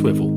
Swivol. 0.00 0.30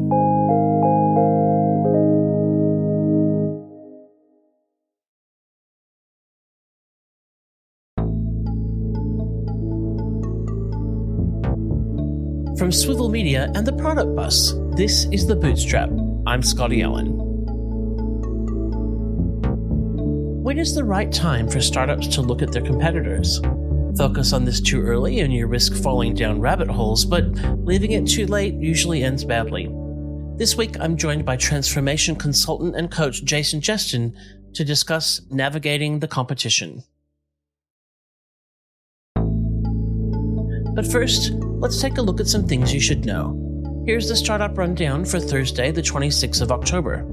From 12.58 12.72
Swivol 12.72 13.10
Media 13.10 13.50
and 13.56 13.66
the 13.66 13.72
Product 13.72 14.14
Bus, 14.18 14.54
this 14.76 15.06
is 15.14 15.28
The 15.28 15.36
Bootstrap. 15.36 15.90
I'm 16.28 16.44
Scotty 16.44 16.82
Allen. 16.82 17.14
When 20.44 20.58
is 20.58 20.76
the 20.76 20.84
right 20.84 21.10
time 21.10 21.48
for 21.48 21.62
startups 21.62 22.08
to 22.08 22.22
look 22.22 22.42
at 22.42 22.52
their 22.52 22.62
competitors? 22.62 23.40
Focus 23.98 24.34
on 24.34 24.46
this 24.46 24.60
too 24.60 24.82
early 24.82 25.20
and 25.20 25.32
you 25.32 25.46
risk 25.46 25.74
falling 25.76 26.16
down 26.16 26.42
rabbit 26.42 26.68
holes, 26.68 27.06
but 27.06 27.26
leaving 27.64 27.92
it 27.92 28.08
too 28.08 28.26
late 28.26 28.56
usually 28.56 29.04
ends 29.04 29.24
badly. 29.24 29.72
This 30.38 30.58
week, 30.58 30.76
I'm 30.80 30.98
joined 30.98 31.26
by 31.26 31.38
transformation 31.38 32.16
consultant 32.16 32.76
and 32.76 32.90
coach 32.90 33.24
Jason 33.24 33.62
Jestin 33.62 34.16
to 34.56 34.66
discuss 34.66 35.22
navigating 35.30 36.00
the 36.00 36.08
competition. 36.08 36.84
But 40.74 40.88
first, 40.88 41.34
let's 41.34 41.80
take 41.80 42.00
a 42.00 42.02
look 42.02 42.20
at 42.20 42.28
some 42.28 42.48
things 42.48 42.74
you 42.74 42.80
should 42.80 43.06
know. 43.06 43.40
Here's 43.86 44.10
the 44.10 44.16
startup 44.16 44.58
rundown 44.58 45.06
for 45.06 45.20
Thursday, 45.20 45.70
the 45.70 45.84
26th 45.84 46.42
of 46.42 46.52
October. 46.52 47.06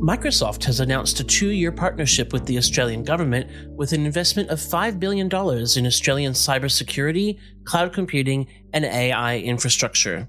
Microsoft 0.00 0.62
has 0.62 0.78
announced 0.78 1.18
a 1.18 1.24
two 1.24 1.48
year 1.48 1.72
partnership 1.72 2.32
with 2.32 2.46
the 2.46 2.56
Australian 2.56 3.02
government 3.02 3.50
with 3.76 3.92
an 3.92 4.06
investment 4.06 4.48
of 4.48 4.60
$5 4.60 5.00
billion 5.00 5.26
in 5.26 5.86
Australian 5.86 6.32
cybersecurity, 6.34 7.40
cloud 7.64 7.92
computing, 7.92 8.46
and 8.72 8.84
AI 8.84 9.38
infrastructure. 9.38 10.28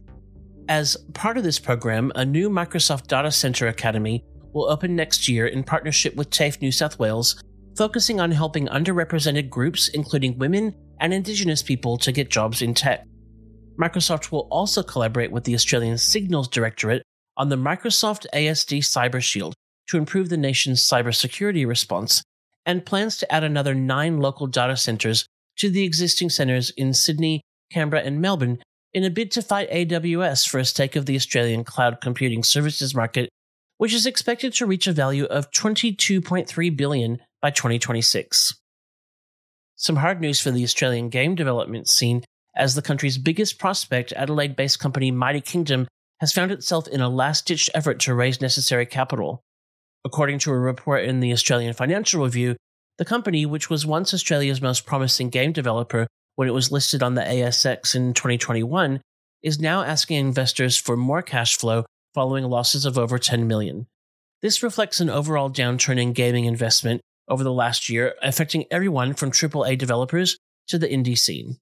As 0.70 0.98
part 1.14 1.38
of 1.38 1.44
this 1.44 1.60
program, 1.60 2.12
a 2.16 2.26
new 2.26 2.50
Microsoft 2.50 3.08
Data 3.08 3.32
Center 3.32 3.68
Academy 3.68 4.26
will 4.54 4.66
open 4.66 4.96
next 4.96 5.28
year 5.28 5.46
in 5.46 5.64
partnership 5.64 6.16
with 6.16 6.32
TAFE 6.32 6.60
New 6.62 6.72
South 6.72 6.98
Wales, 6.98 7.40
focusing 7.78 8.20
on 8.20 8.32
helping 8.32 8.68
underrepresented 8.70 9.52
groups, 9.52 9.90
including 9.90 10.40
women 10.40 10.74
and 11.00 11.14
Indigenous 11.14 11.62
people 11.62 11.96
to 12.00 12.12
get 12.12 12.32
jobs 12.32 12.64
in 12.64 12.74
tech. 12.74 13.06
Microsoft 13.80 14.32
will 14.32 14.48
also 14.50 14.82
collaborate 14.82 15.32
with 15.32 15.44
the 15.44 15.54
Australian 15.54 16.00
Signals 16.00 16.48
Directorate 16.48 17.04
on 17.40 17.48
the 17.48 17.56
Microsoft 17.56 18.28
ASD 18.34 18.80
Cyber 18.80 19.24
Shield 19.24 19.56
to 19.88 19.98
improve 19.98 20.30
the 20.30 20.38
nation's 20.38 20.86
cybersecurity 20.86 21.66
response, 21.66 22.22
and 22.66 22.86
plans 22.86 23.18
to 23.18 23.34
add 23.34 23.44
another 23.44 23.74
nine 23.74 24.20
local 24.20 24.46
data 24.46 24.78
centers 24.78 25.26
to 25.58 25.70
the 25.70 25.84
existing 25.84 26.30
centers 26.30 26.70
in 26.72 26.94
Sydney, 26.94 27.42
Canberra, 27.72 28.04
and 28.04 28.22
Melbourne 28.22 28.60
in 28.94 29.04
a 29.04 29.10
bid 29.10 29.32
to 29.32 29.42
fight 29.42 29.72
AWS 29.72 30.48
for 30.48 30.60
a 30.60 30.66
stake 30.66 30.96
of 30.96 31.06
the 31.06 31.16
Australian 31.16 31.64
cloud 31.64 32.02
computing 32.02 32.44
services 32.44 32.94
market, 32.94 33.30
which 33.78 33.94
is 33.94 34.06
expected 34.06 34.54
to 34.54 34.66
reach 34.66 34.88
a 34.88 34.92
value 34.92 35.26
of 35.26 35.50
22.3 35.52 36.78
billion 36.78 37.20
by 37.42 37.50
2026. 37.50 38.54
Some 39.76 39.96
hard 39.96 40.20
news 40.20 40.42
for 40.42 40.52
the 40.52 40.64
Australian 40.64 41.10
game 41.10 41.36
development 41.36 41.88
scene, 41.88 42.24
as 42.56 42.76
the 42.76 42.82
country's 42.82 43.18
biggest 43.18 43.58
prospect, 43.58 44.12
Adelaide 44.14 44.56
based 44.56 44.80
company 44.80 45.10
Mighty 45.10 45.40
Kingdom, 45.40 45.88
has 46.20 46.34
found 46.34 46.52
itself 46.52 46.88
in 46.88 47.02
a 47.02 47.10
last 47.10 47.46
ditch 47.46 47.70
effort 47.74 48.00
to 48.02 48.14
raise 48.14 48.42
necessary 48.42 48.86
capital. 48.86 49.42
According 50.06 50.40
to 50.40 50.52
a 50.52 50.58
report 50.58 51.06
in 51.06 51.20
the 51.20 51.32
Australian 51.32 51.74
Financial 51.74 52.24
Review, 52.24 52.56
the 52.98 53.06
company, 53.06 53.46
which 53.46 53.70
was 53.70 53.86
once 53.86 54.14
Australia's 54.14 54.62
most 54.62 54.86
promising 54.86 55.30
game 55.30 55.54
developer 55.54 56.08
when 56.36 56.48
it 56.48 56.54
was 56.54 56.72
listed 56.72 57.02
on 57.02 57.16
the 57.16 57.22
ASX 57.22 57.96
in 57.96 58.14
2021, 58.14 59.02
is 59.42 59.60
now 59.60 59.82
asking 59.84 60.18
investors 60.18 60.78
for 60.78 60.98
more 60.98 61.22
cash 61.22 61.58
flow 61.58 61.86
following 62.14 62.44
losses 62.46 62.86
of 62.86 62.98
over 62.98 63.18
10 63.18 63.48
million. 63.48 63.88
This 64.42 64.64
reflects 64.64 65.00
an 65.00 65.10
overall 65.10 65.50
downturn 65.50 66.02
in 66.02 66.14
gaming 66.14 66.46
investment 66.46 67.02
over 67.28 67.44
the 67.44 67.54
last 67.54 67.90
year, 67.90 68.16
affecting 68.22 68.66
everyone 68.72 69.14
from 69.14 69.32
AAA 69.32 69.78
developers 69.78 70.38
to 70.68 70.78
the 70.78 70.88
indie 70.88 71.18
scene. 71.18 71.58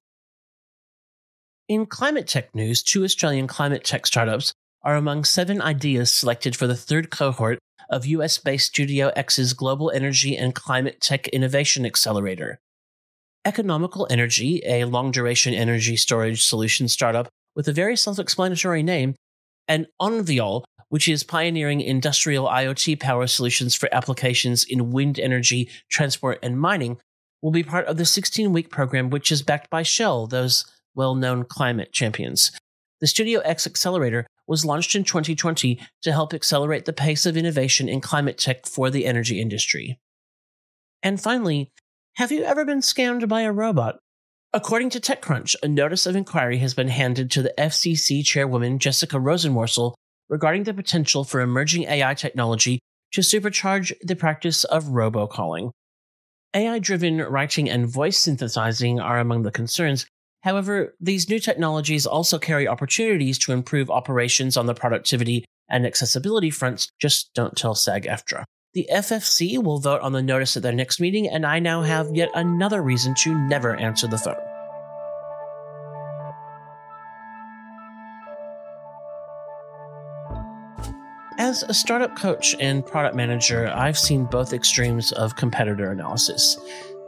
In 1.68 1.86
climate 1.86 2.28
tech 2.28 2.56
news, 2.56 2.82
two 2.82 3.04
Australian 3.04 3.46
climate 3.46 3.84
tech 3.84 4.08
startups 4.08 4.54
are 4.84 4.96
among 4.96 5.26
seven 5.26 5.62
ideas 5.62 6.10
selected 6.10 6.56
for 6.56 6.66
the 6.66 6.78
third 6.78 7.10
cohort 7.10 7.60
of 7.90 8.06
US 8.06 8.38
based 8.38 8.68
Studio 8.68 9.12
X's 9.18 9.52
Global 9.52 9.92
Energy 9.92 10.38
and 10.38 10.56
Climate 10.56 11.02
Tech 11.02 11.28
Innovation 11.28 11.86
Accelerator. 11.86 12.58
Economical 13.44 14.08
Energy, 14.10 14.62
a 14.66 14.86
long 14.86 15.12
duration 15.12 15.54
energy 15.54 15.98
storage 15.98 16.42
solution 16.42 16.88
startup 16.88 17.28
with 17.54 17.68
a 17.68 17.74
very 17.74 17.98
self 17.98 18.18
explanatory 18.18 18.82
name, 18.82 19.16
and 19.68 19.88
Onviol, 20.02 20.64
which 20.88 21.10
is 21.10 21.26
pioneering 21.26 21.82
industrial 21.82 22.48
IoT 22.48 22.98
power 22.98 23.28
solutions 23.28 23.76
for 23.76 23.94
applications 23.94 24.64
in 24.64 24.94
wind 24.94 25.20
energy, 25.20 25.70
transport, 25.90 26.40
and 26.42 26.58
mining, 26.58 26.98
will 27.42 27.52
be 27.52 27.64
part 27.64 27.88
of 27.88 27.98
the 27.98 28.06
16 28.06 28.54
week 28.54 28.70
program, 28.70 29.10
which 29.10 29.34
is 29.34 29.42
backed 29.42 29.70
by 29.70 29.84
Shell, 29.84 30.28
those 30.28 30.64
well 30.98 31.16
known 31.16 31.46
climate 31.46 31.94
champions. 31.94 32.52
The 33.00 33.08
Studio 33.08 33.40
X 33.42 33.66
Accelerator 33.66 34.28
was 34.48 34.66
launched 34.66 34.96
in 34.96 35.04
2020 35.04 35.80
to 36.02 36.12
help 36.12 36.34
accelerate 36.34 36.86
the 36.86 36.94
pace 36.94 37.26
of 37.26 37.38
innovation 37.38 37.88
in 37.88 38.02
climate 38.02 38.38
tech 38.38 38.66
for 38.66 38.90
the 38.90 39.06
energy 39.06 39.40
industry. 39.40 40.00
And 41.04 41.22
finally, 41.22 41.72
have 42.16 42.32
you 42.32 42.44
ever 42.44 42.66
been 42.66 42.80
scammed 42.80 43.30
by 43.30 43.42
a 43.42 43.52
robot? 43.52 44.00
According 44.54 44.90
to 44.92 45.00
TechCrunch, 45.00 45.56
a 45.62 45.68
notice 45.68 46.08
of 46.08 46.16
inquiry 46.16 46.58
has 46.58 46.74
been 46.74 46.88
handed 46.88 47.30
to 47.32 47.44
the 47.44 47.54
FCC 47.58 48.26
chairwoman 48.26 48.80
Jessica 48.80 49.18
Rosenworcel 49.18 49.94
regarding 50.30 50.64
the 50.64 50.74
potential 50.74 51.24
for 51.24 51.42
emerging 51.42 51.84
AI 51.84 52.14
technology 52.16 52.80
to 53.12 53.22
supercharge 53.22 53.94
the 54.02 54.16
practice 54.16 54.64
of 54.64 54.86
robocalling. 54.86 55.72
AI 56.54 56.80
driven 56.80 57.18
writing 57.18 57.70
and 57.70 57.88
voice 57.88 58.18
synthesizing 58.18 59.00
are 59.00 59.20
among 59.20 59.44
the 59.44 59.52
concerns. 59.52 60.08
However, 60.42 60.96
these 61.00 61.30
new 61.30 61.40
technologies 61.40 62.06
also 62.06 62.38
carry 62.38 62.68
opportunities 62.68 63.38
to 63.40 63.52
improve 63.52 63.90
operations 63.90 64.56
on 64.56 64.66
the 64.66 64.74
productivity 64.74 65.46
and 65.70 65.86
accessibility 65.86 66.50
fronts. 66.50 66.90
Just 67.00 67.32
don't 67.34 67.58
tell 67.58 67.76
SAG 67.76 68.06
AFTRA. 68.06 68.44
The 68.74 68.88
FFC 68.94 69.62
will 69.62 69.80
vote 69.80 70.02
on 70.02 70.14
the 70.14 70.22
notice 70.22 70.56
at 70.56 70.64
their 70.64 70.72
next 70.72 71.00
meeting, 71.00 71.28
and 71.28 71.46
I 71.46 71.60
now 71.60 71.82
have 71.82 72.16
yet 72.16 72.30
another 72.36 72.82
reason 72.82 73.16
to 73.24 73.38
never 73.48 73.76
answer 73.76 74.08
the 74.08 74.18
phone. 74.18 74.36
As 81.40 81.64
a 81.64 81.74
startup 81.74 82.16
coach 82.16 82.56
and 82.60 82.86
product 82.86 83.16
manager, 83.16 83.68
I've 83.68 83.98
seen 83.98 84.26
both 84.26 84.54
extremes 84.54 85.12
of 85.12 85.36
competitor 85.36 85.92
analysis. 85.92 86.58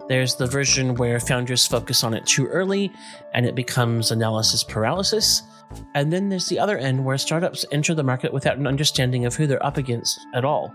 There's 0.09 0.35
the 0.35 0.47
version 0.47 0.95
where 0.95 1.19
founders 1.19 1.67
focus 1.67 2.03
on 2.03 2.15
it 2.15 2.25
too 2.25 2.47
early 2.47 2.91
and 3.35 3.45
it 3.45 3.53
becomes 3.53 4.09
analysis 4.09 4.63
paralysis. 4.63 5.43
And 5.93 6.11
then 6.11 6.29
there's 6.29 6.47
the 6.47 6.57
other 6.57 6.79
end 6.79 7.05
where 7.05 7.19
startups 7.19 7.63
enter 7.71 7.93
the 7.93 8.03
market 8.03 8.33
without 8.33 8.57
an 8.57 8.65
understanding 8.65 9.27
of 9.27 9.35
who 9.35 9.45
they're 9.45 9.63
up 9.63 9.77
against 9.77 10.19
at 10.33 10.43
all. 10.43 10.73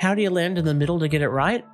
How 0.00 0.14
do 0.14 0.22
you 0.22 0.30
land 0.30 0.56
in 0.56 0.64
the 0.64 0.72
middle 0.72 0.98
to 1.00 1.08
get 1.08 1.20
it 1.20 1.28
right? 1.28 1.66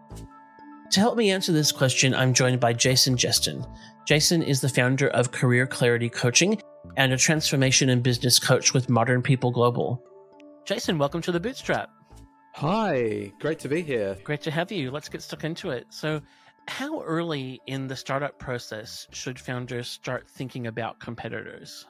To 0.91 0.99
help 0.99 1.17
me 1.17 1.31
answer 1.31 1.53
this 1.53 1.71
question, 1.71 2.17
I'm 2.17 2.35
joined 2.35 2.59
by 2.59 2.73
Jason 2.73 3.15
Jestin. 3.15 3.65
Jason 4.05 4.43
is 4.43 4.61
the 4.61 4.69
founder 4.69 5.07
of 5.11 5.31
Career 5.31 5.69
Clarity 5.69 6.09
Coaching 6.09 6.61
and 6.97 7.13
a 7.13 7.17
transformation 7.17 7.89
and 7.91 8.03
business 8.03 8.41
coach 8.41 8.75
with 8.75 8.89
Modern 8.89 9.23
People 9.23 9.53
Global. 9.53 10.03
Jason, 10.65 10.99
welcome 10.99 11.23
to 11.23 11.31
the 11.31 11.39
Bootstrap. 11.39 11.91
Hi, 12.55 13.33
great 13.39 13.61
to 13.61 13.69
be 13.69 13.83
here. 13.83 14.17
Great 14.25 14.43
to 14.43 14.51
have 14.51 14.73
you. 14.73 14.91
Let's 14.91 15.09
get 15.09 15.23
stuck 15.23 15.45
into 15.45 15.71
it. 15.71 15.87
So, 15.91 16.21
how 16.69 17.03
early 17.03 17.61
in 17.67 17.87
the 17.87 17.97
startup 17.97 18.39
process 18.39 19.07
should 19.11 19.39
founders 19.39 19.89
start 19.89 20.29
thinking 20.29 20.67
about 20.67 21.01
competitors? 21.01 21.87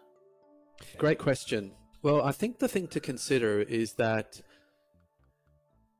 Great 0.99 1.19
question. 1.19 1.73
Well, 2.03 2.23
I 2.23 2.33
think 2.33 2.59
the 2.59 2.69
thing 2.69 2.89
to 2.89 3.01
consider 3.01 3.61
is 3.61 3.95
that 3.95 4.41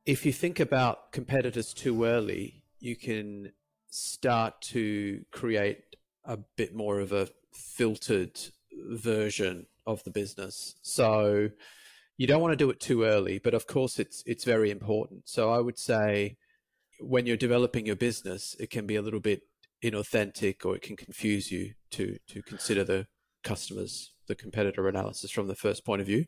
if 0.05 0.25
you 0.25 0.33
think 0.33 0.59
about 0.59 1.11
competitors 1.11 1.73
too 1.73 2.03
early, 2.03 2.63
you 2.79 2.95
can 2.95 3.51
start 3.89 4.61
to 4.61 5.23
create 5.31 5.83
a 6.25 6.37
bit 6.57 6.73
more 6.73 6.99
of 6.99 7.11
a 7.11 7.29
filtered 7.53 8.39
version 8.89 9.67
of 9.85 10.03
the 10.03 10.11
business. 10.11 10.75
So, 10.81 11.49
you 12.21 12.27
don't 12.27 12.41
want 12.41 12.51
to 12.51 12.55
do 12.55 12.69
it 12.69 12.79
too 12.79 13.03
early, 13.03 13.39
but 13.39 13.55
of 13.55 13.65
course 13.65 13.97
it's 13.97 14.21
it's 14.27 14.43
very 14.43 14.69
important. 14.69 15.27
So 15.27 15.51
I 15.51 15.59
would 15.59 15.79
say 15.79 16.37
when 17.01 17.25
you're 17.25 17.37
developing 17.37 17.85
your 17.85 17.95
business, 17.95 18.55
it 18.59 18.69
can 18.69 18.85
be 18.85 18.95
a 18.95 19.01
little 19.01 19.19
bit 19.19 19.41
inauthentic 19.83 20.65
or 20.65 20.75
it 20.75 20.81
can 20.81 20.95
confuse 20.95 21.51
you 21.51 21.73
to 21.91 22.17
to 22.27 22.41
consider 22.43 22.83
the 22.83 23.07
customers, 23.43 24.13
the 24.27 24.35
competitor 24.35 24.87
analysis 24.87 25.31
from 25.31 25.47
the 25.47 25.55
first 25.55 25.83
point 25.83 26.01
of 26.01 26.07
view. 26.07 26.25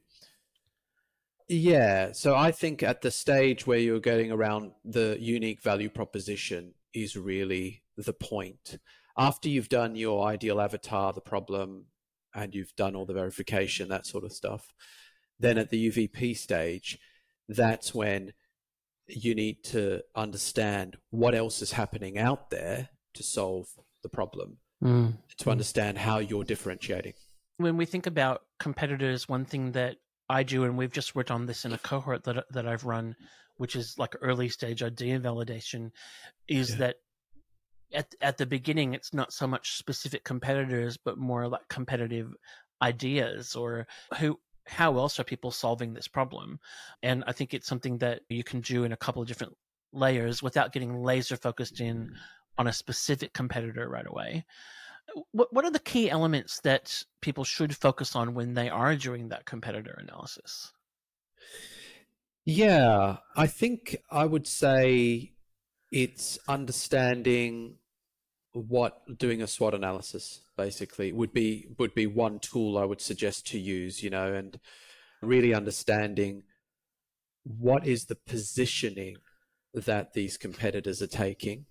Yeah, 1.47 2.13
so 2.13 2.35
I 2.35 2.51
think 2.51 2.81
at 2.81 3.01
the 3.01 3.11
stage 3.11 3.67
where 3.67 3.77
you're 3.77 3.99
getting 3.99 4.31
around 4.31 4.71
the 4.85 5.17
unique 5.19 5.61
value 5.61 5.89
proposition 5.89 6.73
is 6.93 7.17
really 7.17 7.83
the 7.97 8.13
point. 8.13 8.79
After 9.17 9.49
you've 9.49 9.69
done 9.69 9.95
your 9.95 10.25
ideal 10.25 10.61
avatar, 10.61 11.13
the 11.13 11.21
problem, 11.21 11.85
and 12.33 12.55
you've 12.55 12.75
done 12.75 12.95
all 12.95 13.05
the 13.05 13.13
verification, 13.13 13.89
that 13.89 14.07
sort 14.07 14.23
of 14.23 14.31
stuff. 14.31 14.73
Then 15.39 15.57
at 15.57 15.69
the 15.69 15.91
UVP 15.91 16.35
stage, 16.35 16.97
that's 17.47 17.93
when 17.93 18.33
you 19.07 19.35
need 19.35 19.63
to 19.65 20.01
understand 20.15 20.97
what 21.09 21.35
else 21.35 21.61
is 21.61 21.71
happening 21.71 22.17
out 22.17 22.49
there 22.49 22.89
to 23.13 23.23
solve 23.23 23.67
the 24.01 24.09
problem, 24.09 24.57
mm. 24.83 25.13
to 25.37 25.49
understand 25.49 25.97
how 25.97 26.19
you're 26.19 26.43
differentiating. 26.43 27.13
When 27.57 27.77
we 27.77 27.85
think 27.85 28.07
about 28.07 28.43
competitors, 28.59 29.29
one 29.29 29.45
thing 29.45 29.73
that 29.73 29.97
I 30.29 30.43
do, 30.43 30.63
and 30.63 30.77
we've 30.77 30.91
just 30.91 31.15
worked 31.15 31.31
on 31.31 31.45
this 31.45 31.65
in 31.65 31.73
a 31.73 31.77
cohort 31.77 32.23
that 32.23 32.45
that 32.51 32.67
I've 32.67 32.85
run, 32.85 33.15
which 33.57 33.75
is 33.75 33.97
like 33.97 34.15
early 34.21 34.49
stage 34.49 34.81
idea 34.81 35.19
validation, 35.19 35.91
is 36.47 36.71
yeah. 36.71 36.77
that 36.77 36.95
at 37.93 38.15
at 38.21 38.37
the 38.37 38.45
beginning 38.45 38.93
it's 38.93 39.13
not 39.13 39.33
so 39.33 39.45
much 39.47 39.77
specific 39.77 40.23
competitors, 40.23 40.97
but 40.97 41.17
more 41.17 41.47
like 41.47 41.67
competitive 41.69 42.33
ideas 42.81 43.55
or 43.55 43.87
who 44.19 44.39
how 44.65 44.97
else 44.97 45.19
are 45.19 45.23
people 45.23 45.51
solving 45.51 45.93
this 45.93 46.07
problem? 46.07 46.59
And 47.01 47.23
I 47.27 47.31
think 47.31 47.53
it's 47.53 47.67
something 47.67 47.97
that 47.99 48.21
you 48.29 48.43
can 48.43 48.61
do 48.61 48.83
in 48.83 48.91
a 48.91 48.97
couple 48.97 49.21
of 49.21 49.27
different 49.27 49.55
layers 49.91 50.41
without 50.41 50.73
getting 50.73 51.01
laser 51.03 51.37
focused 51.37 51.79
in 51.79 51.97
mm-hmm. 51.97 52.15
on 52.57 52.67
a 52.67 52.73
specific 52.73 53.33
competitor 53.33 53.87
right 53.87 54.07
away. 54.07 54.45
What 55.31 55.53
what 55.53 55.65
are 55.65 55.71
the 55.71 55.79
key 55.79 56.09
elements 56.09 56.61
that 56.61 57.03
people 57.21 57.43
should 57.43 57.75
focus 57.75 58.15
on 58.15 58.33
when 58.33 58.53
they 58.53 58.69
are 58.69 58.95
doing 58.95 59.29
that 59.29 59.45
competitor 59.45 59.99
analysis? 60.01 60.71
Yeah, 62.45 63.17
I 63.35 63.47
think 63.47 63.97
I 64.09 64.25
would 64.25 64.47
say 64.47 65.33
it's 65.91 66.39
understanding 66.47 67.75
what 68.53 69.17
doing 69.17 69.41
a 69.41 69.47
SWOT 69.47 69.73
analysis 69.73 70.41
basically 70.55 71.11
would 71.11 71.33
be 71.33 71.67
would 71.77 71.93
be 71.93 72.07
one 72.07 72.39
tool 72.39 72.77
I 72.77 72.85
would 72.85 73.01
suggest 73.01 73.47
to 73.47 73.59
use, 73.59 74.03
you 74.03 74.09
know, 74.09 74.33
and 74.33 74.59
really 75.21 75.53
understanding 75.53 76.43
what 77.43 77.85
is 77.85 78.05
the 78.05 78.15
positioning 78.15 79.17
that 79.73 80.13
these 80.13 80.37
competitors 80.37 81.01
are 81.01 81.07
taking 81.07 81.65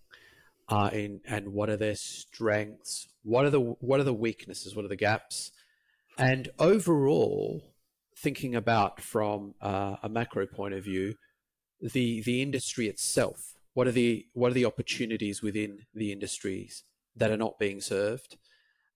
uh, 0.68 0.90
in, 0.92 1.20
and 1.26 1.52
what 1.52 1.70
are 1.70 1.76
their 1.76 1.94
strengths 1.94 3.08
what 3.22 3.44
are 3.44 3.50
the 3.50 3.60
what 3.60 4.00
are 4.00 4.04
the 4.04 4.14
weaknesses 4.14 4.74
what 4.74 4.84
are 4.84 4.88
the 4.88 4.96
gaps 4.96 5.52
and 6.18 6.48
overall 6.58 7.62
thinking 8.16 8.54
about 8.54 9.00
from 9.00 9.54
uh, 9.60 9.96
a 10.02 10.08
macro 10.08 10.46
point 10.46 10.74
of 10.74 10.84
view 10.84 11.14
the 11.80 12.22
the 12.22 12.42
industry 12.42 12.88
itself 12.88 13.51
what 13.74 13.86
are 13.86 13.92
the 13.92 14.26
what 14.32 14.50
are 14.50 14.54
the 14.54 14.64
opportunities 14.64 15.42
within 15.42 15.80
the 15.94 16.12
industries 16.12 16.84
that 17.16 17.30
are 17.30 17.36
not 17.36 17.58
being 17.58 17.80
served 17.80 18.36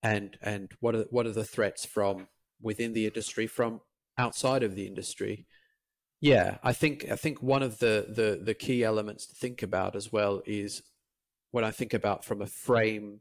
and 0.03 0.39
and 0.43 0.73
what 0.81 0.95
are 0.95 1.07
what 1.11 1.27
are 1.27 1.33
the 1.33 1.45
threats 1.45 1.85
from 1.85 2.29
within 2.61 2.93
the 2.93 3.07
industry 3.07 3.47
from 3.47 3.81
outside 4.19 4.63
of 4.63 4.75
the 4.75 4.87
industry 4.87 5.47
yeah 6.21 6.59
i 6.63 6.73
think 6.73 7.07
i 7.11 7.17
think 7.17 7.43
one 7.43 7.63
of 7.63 7.79
the 7.79 8.07
the 8.09 8.41
the 8.43 8.55
key 8.55 8.83
elements 8.83 9.27
to 9.27 9.35
think 9.35 9.63
about 9.63 9.95
as 9.95 10.13
well 10.13 10.43
is 10.47 10.83
when 11.51 11.65
i 11.65 11.71
think 11.71 11.93
about 11.93 12.25
from 12.25 12.41
a 12.41 12.47
frame 12.47 13.21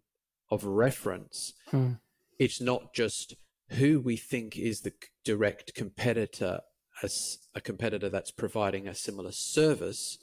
of 0.50 0.64
reference 0.64 1.54
hmm. 1.72 1.94
it's 2.40 2.62
not 2.62 2.94
just 2.94 3.36
who 3.72 4.00
we 4.00 4.16
think 4.16 4.58
is 4.58 4.82
the 4.82 4.94
direct 5.24 5.74
competitor 5.74 6.60
as 7.04 7.40
a 7.54 7.60
competitor 7.60 8.10
that's 8.10 8.32
providing 8.32 8.88
a 8.88 8.96
similar 8.96 9.32
service 9.32 10.18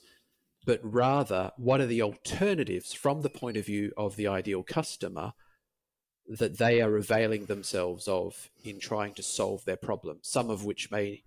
but 0.65 0.81
rather 0.83 1.51
what 1.57 1.81
are 1.81 1.87
the 1.87 2.03
alternatives 2.03 2.93
from 2.93 3.23
the 3.23 3.31
point 3.31 3.57
of 3.57 3.67
view 3.67 3.93
of 3.97 4.17
the 4.17 4.29
ideal 4.29 4.63
customer 4.63 5.33
that 6.29 6.59
they 6.59 6.81
are 6.81 6.97
availing 6.97 7.47
themselves 7.47 8.07
of 8.07 8.49
in 8.65 8.79
trying 8.79 9.13
to 9.15 9.23
solve 9.23 9.65
their 9.65 9.77
problem, 9.77 10.19
some 10.23 10.51
of 10.51 10.65
which 10.65 10.91
may 10.91 11.23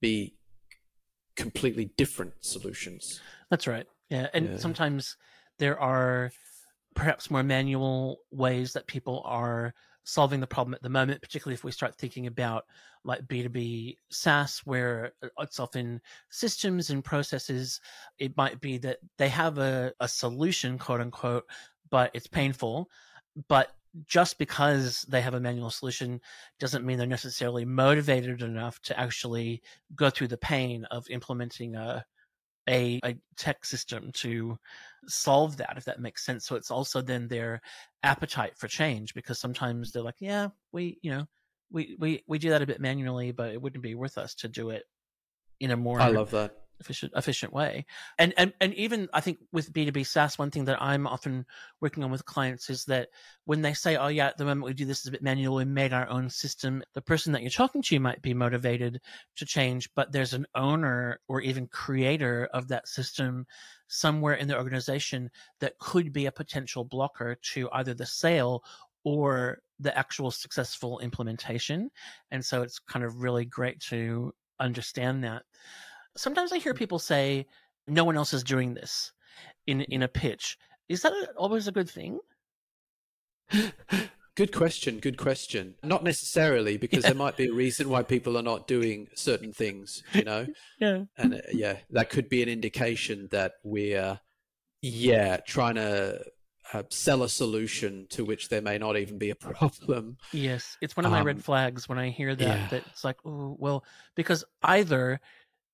be 0.00 0.34
completely 1.34 1.86
different 1.96 2.34
solutions. 2.40 3.20
That's 3.50 3.66
right. 3.66 3.86
Yeah. 4.10 4.28
And 4.34 4.50
yeah. 4.50 4.56
sometimes 4.58 5.16
there 5.58 5.78
are 5.80 6.30
perhaps 6.94 7.30
more 7.30 7.42
manual 7.42 8.18
ways 8.30 8.72
that 8.72 8.86
people 8.86 9.22
are 9.24 9.74
solving 10.06 10.38
the 10.38 10.46
problem 10.46 10.72
at 10.72 10.82
the 10.82 10.88
moment, 10.88 11.20
particularly 11.20 11.54
if 11.54 11.64
we 11.64 11.72
start 11.72 11.96
thinking 11.96 12.28
about 12.28 12.64
like 13.04 13.26
B2B 13.26 13.96
SaaS, 14.10 14.60
where 14.64 15.12
uh, 15.22 15.28
it's 15.40 15.58
often 15.58 16.00
systems 16.30 16.90
and 16.90 17.04
processes. 17.04 17.80
It 18.18 18.36
might 18.36 18.60
be 18.60 18.78
that 18.78 18.98
they 19.18 19.28
have 19.28 19.58
a, 19.58 19.92
a 20.00 20.08
solution, 20.08 20.78
quote 20.78 21.00
unquote, 21.00 21.44
but 21.90 22.12
it's 22.14 22.28
painful. 22.28 22.88
But 23.48 23.72
just 24.06 24.38
because 24.38 25.02
they 25.08 25.20
have 25.20 25.34
a 25.34 25.40
manual 25.40 25.70
solution 25.70 26.20
doesn't 26.60 26.84
mean 26.84 26.98
they're 26.98 27.06
necessarily 27.06 27.64
motivated 27.64 28.42
enough 28.42 28.80
to 28.82 28.98
actually 28.98 29.60
go 29.96 30.08
through 30.08 30.28
the 30.28 30.36
pain 30.36 30.84
of 30.90 31.08
implementing 31.10 31.74
a 31.74 32.04
a, 32.68 33.00
a 33.04 33.16
tech 33.36 33.64
system 33.64 34.10
to 34.12 34.58
solve 35.08 35.56
that 35.56 35.74
if 35.76 35.84
that 35.84 36.00
makes 36.00 36.24
sense. 36.24 36.46
So 36.46 36.56
it's 36.56 36.70
also 36.70 37.00
then 37.00 37.28
their 37.28 37.60
appetite 38.06 38.56
for 38.56 38.68
change 38.68 39.14
because 39.14 39.38
sometimes 39.38 39.90
they're 39.90 40.02
like 40.02 40.20
yeah 40.20 40.48
we 40.72 40.98
you 41.02 41.10
know 41.10 41.26
we 41.72 41.96
we 41.98 42.22
we 42.28 42.38
do 42.38 42.50
that 42.50 42.62
a 42.62 42.66
bit 42.66 42.80
manually 42.80 43.32
but 43.32 43.50
it 43.50 43.60
wouldn't 43.60 43.82
be 43.82 43.96
worth 43.96 44.16
us 44.16 44.34
to 44.34 44.48
do 44.48 44.70
it 44.70 44.84
in 45.58 45.72
a 45.72 45.76
more 45.76 46.00
i 46.00 46.08
love 46.08 46.30
that 46.30 46.65
efficient 46.80 47.12
efficient 47.16 47.52
way. 47.52 47.86
And 48.18 48.34
and 48.36 48.52
and 48.60 48.74
even 48.74 49.08
I 49.12 49.20
think 49.20 49.38
with 49.52 49.72
B2B 49.72 50.06
SaaS, 50.06 50.38
one 50.38 50.50
thing 50.50 50.66
that 50.66 50.80
I'm 50.80 51.06
often 51.06 51.46
working 51.80 52.04
on 52.04 52.10
with 52.10 52.24
clients 52.24 52.70
is 52.70 52.84
that 52.86 53.08
when 53.44 53.62
they 53.62 53.74
say, 53.74 53.96
Oh 53.96 54.08
yeah, 54.08 54.26
at 54.26 54.36
the 54.36 54.44
moment 54.44 54.66
we 54.66 54.74
do 54.74 54.84
this 54.84 55.00
is 55.00 55.06
a 55.06 55.12
bit 55.12 55.22
manual, 55.22 55.56
we 55.56 55.64
made 55.64 55.92
our 55.92 56.08
own 56.08 56.30
system, 56.30 56.82
the 56.94 57.02
person 57.02 57.32
that 57.32 57.42
you're 57.42 57.50
talking 57.50 57.82
to 57.82 58.00
might 58.00 58.22
be 58.22 58.34
motivated 58.34 59.00
to 59.36 59.46
change, 59.46 59.88
but 59.94 60.12
there's 60.12 60.34
an 60.34 60.46
owner 60.54 61.20
or 61.28 61.40
even 61.40 61.66
creator 61.66 62.48
of 62.52 62.68
that 62.68 62.88
system 62.88 63.46
somewhere 63.88 64.34
in 64.34 64.48
the 64.48 64.56
organization 64.56 65.30
that 65.60 65.78
could 65.78 66.12
be 66.12 66.26
a 66.26 66.32
potential 66.32 66.84
blocker 66.84 67.36
to 67.40 67.68
either 67.72 67.94
the 67.94 68.06
sale 68.06 68.62
or 69.04 69.58
the 69.78 69.96
actual 69.96 70.30
successful 70.30 70.98
implementation. 70.98 71.90
And 72.30 72.44
so 72.44 72.62
it's 72.62 72.80
kind 72.80 73.04
of 73.04 73.22
really 73.22 73.44
great 73.44 73.78
to 73.82 74.32
understand 74.58 75.22
that 75.24 75.42
sometimes 76.16 76.52
I 76.52 76.58
hear 76.58 76.74
people 76.74 76.98
say 76.98 77.46
no 77.86 78.04
one 78.04 78.16
else 78.16 78.32
is 78.32 78.42
doing 78.42 78.74
this 78.74 79.12
in 79.66 79.82
in 79.82 80.02
a 80.02 80.08
pitch. 80.08 80.58
Is 80.88 81.02
that 81.02 81.12
always 81.36 81.68
a 81.68 81.72
good 81.72 81.90
thing? 81.90 82.20
Good 84.36 84.52
question. 84.54 84.98
Good 84.98 85.16
question. 85.16 85.76
Not 85.82 86.04
necessarily, 86.04 86.76
because 86.78 87.04
yeah. 87.04 87.10
there 87.10 87.18
might 87.18 87.38
be 87.38 87.46
a 87.46 87.54
reason 87.54 87.88
why 87.88 88.02
people 88.02 88.36
are 88.36 88.42
not 88.42 88.68
doing 88.68 89.08
certain 89.14 89.52
things. 89.52 90.02
You 90.12 90.24
know. 90.24 90.46
yeah. 90.80 91.04
And 91.16 91.34
uh, 91.34 91.40
yeah, 91.52 91.78
that 91.90 92.10
could 92.10 92.28
be 92.28 92.42
an 92.42 92.48
indication 92.48 93.28
that 93.30 93.54
we're 93.64 94.20
yeah 94.82 95.38
trying 95.38 95.76
to 95.76 96.22
uh, 96.74 96.82
sell 96.90 97.22
a 97.22 97.28
solution 97.30 98.06
to 98.10 98.24
which 98.24 98.50
there 98.50 98.60
may 98.60 98.76
not 98.76 98.98
even 98.98 99.16
be 99.16 99.30
a 99.30 99.34
problem. 99.34 100.18
Yes, 100.32 100.76
it's 100.82 100.96
one 100.96 101.06
of 101.06 101.12
my 101.12 101.20
um, 101.20 101.26
red 101.26 101.42
flags 101.42 101.88
when 101.88 101.98
I 101.98 102.10
hear 102.10 102.34
that. 102.34 102.44
Yeah. 102.44 102.68
That 102.68 102.82
it's 102.88 103.04
like, 103.04 103.16
oh 103.24 103.56
well, 103.58 103.84
because 104.16 104.44
either 104.62 105.18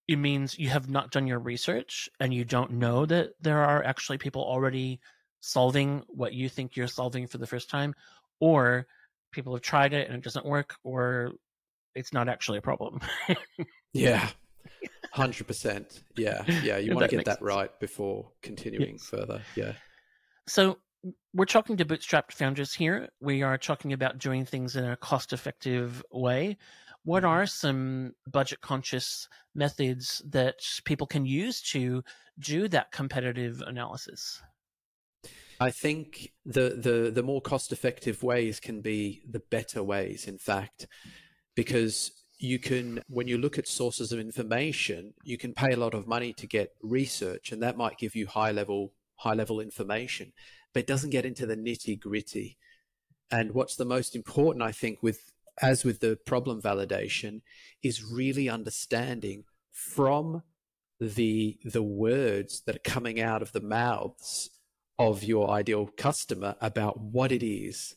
it 0.08 0.16
means 0.16 0.58
you 0.58 0.68
have 0.68 0.90
not 0.90 1.10
done 1.10 1.26
your 1.26 1.38
research 1.38 2.08
and 2.20 2.34
you 2.34 2.44
don't 2.44 2.72
know 2.72 3.06
that 3.06 3.30
there 3.40 3.64
are 3.64 3.82
actually 3.84 4.18
people 4.18 4.42
already 4.42 5.00
solving 5.40 6.02
what 6.08 6.32
you 6.32 6.48
think 6.48 6.76
you're 6.76 6.86
solving 6.86 7.26
for 7.26 7.38
the 7.38 7.46
first 7.46 7.70
time 7.70 7.94
or 8.40 8.86
people 9.32 9.54
have 9.54 9.62
tried 9.62 9.92
it 9.92 10.08
and 10.08 10.16
it 10.16 10.24
doesn't 10.24 10.46
work 10.46 10.76
or 10.84 11.32
it's 11.94 12.12
not 12.12 12.28
actually 12.28 12.58
a 12.58 12.62
problem. 12.62 13.00
Yeah. 13.94 14.28
100% 15.14 16.00
yeah. 16.16 16.44
Yeah. 16.62 16.78
You 16.78 16.94
want 16.94 17.10
to 17.10 17.16
get 17.16 17.26
that 17.26 17.38
sense. 17.38 17.42
right 17.42 17.80
before 17.80 18.30
continuing 18.40 18.92
yes. 18.92 19.04
further. 19.04 19.42
Yeah. 19.54 19.72
So 20.46 20.78
we're 21.34 21.44
talking 21.44 21.76
to 21.76 21.84
bootstrapped 21.84 22.32
founders 22.32 22.72
here. 22.72 23.10
We 23.20 23.42
are 23.42 23.58
talking 23.58 23.92
about 23.92 24.18
doing 24.18 24.46
things 24.46 24.76
in 24.76 24.84
a 24.84 24.96
cost 24.96 25.32
effective 25.32 26.02
way 26.10 26.56
what 27.04 27.22
mm-hmm. 27.22 27.32
are 27.32 27.46
some 27.46 28.12
budget 28.30 28.60
conscious 28.60 29.28
methods 29.54 30.22
that 30.28 30.56
people 30.84 31.06
can 31.06 31.26
use 31.26 31.60
to 31.62 32.02
do 32.38 32.68
that 32.68 32.92
competitive 32.92 33.62
analysis? 33.66 34.40
I 35.60 35.70
think 35.70 36.32
the, 36.44 36.70
the, 36.70 37.10
the 37.14 37.22
more 37.22 37.40
cost 37.40 37.72
effective 37.72 38.22
ways 38.22 38.58
can 38.58 38.80
be 38.80 39.22
the 39.30 39.42
better 39.50 39.82
ways, 39.82 40.26
in 40.26 40.38
fact, 40.38 40.88
because 41.54 42.10
you 42.38 42.58
can, 42.58 43.00
when 43.08 43.28
you 43.28 43.38
look 43.38 43.58
at 43.58 43.68
sources 43.68 44.10
of 44.10 44.18
information, 44.18 45.14
you 45.22 45.38
can 45.38 45.54
pay 45.54 45.72
a 45.72 45.76
lot 45.76 45.94
of 45.94 46.08
money 46.08 46.32
to 46.32 46.46
get 46.48 46.72
research, 46.82 47.52
and 47.52 47.62
that 47.62 47.76
might 47.76 47.98
give 47.98 48.16
you 48.16 48.26
high 48.26 48.50
level 48.50 48.92
high 49.16 49.34
level 49.34 49.60
information, 49.60 50.32
but 50.72 50.80
it 50.80 50.86
doesn't 50.86 51.10
get 51.10 51.24
into 51.24 51.46
the 51.46 51.56
nitty 51.56 51.98
gritty. 52.00 52.58
And 53.30 53.52
what's 53.52 53.76
the 53.76 53.84
most 53.84 54.16
important, 54.16 54.62
I 54.62 54.72
think, 54.72 54.98
with 55.00 55.31
as 55.60 55.84
with 55.84 56.00
the 56.00 56.18
problem 56.26 56.60
validation, 56.62 57.42
is 57.82 58.04
really 58.04 58.48
understanding 58.48 59.44
from 59.70 60.42
the 61.00 61.58
the 61.64 61.82
words 61.82 62.62
that 62.64 62.76
are 62.76 62.90
coming 62.90 63.20
out 63.20 63.42
of 63.42 63.52
the 63.52 63.60
mouths 63.60 64.50
of 64.98 65.24
your 65.24 65.50
ideal 65.50 65.90
customer 65.96 66.54
about 66.60 67.00
what 67.00 67.32
it 67.32 67.42
is 67.42 67.96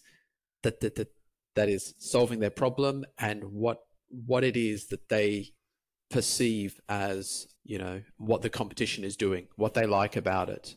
that 0.64 0.80
that, 0.80 0.96
that 0.96 1.12
that 1.56 1.70
is 1.70 1.94
solving 2.00 2.40
their 2.40 2.50
problem 2.50 3.06
and 3.18 3.44
what 3.44 3.80
what 4.10 4.44
it 4.44 4.58
is 4.58 4.88
that 4.88 5.10
they 5.10 5.52
perceive 6.10 6.80
as 6.88 7.48
you 7.64 7.78
know 7.78 8.02
what 8.18 8.42
the 8.42 8.50
competition 8.50 9.04
is 9.04 9.18
doing, 9.18 9.48
what 9.56 9.74
they 9.74 9.86
like 9.86 10.16
about 10.16 10.50
it, 10.50 10.76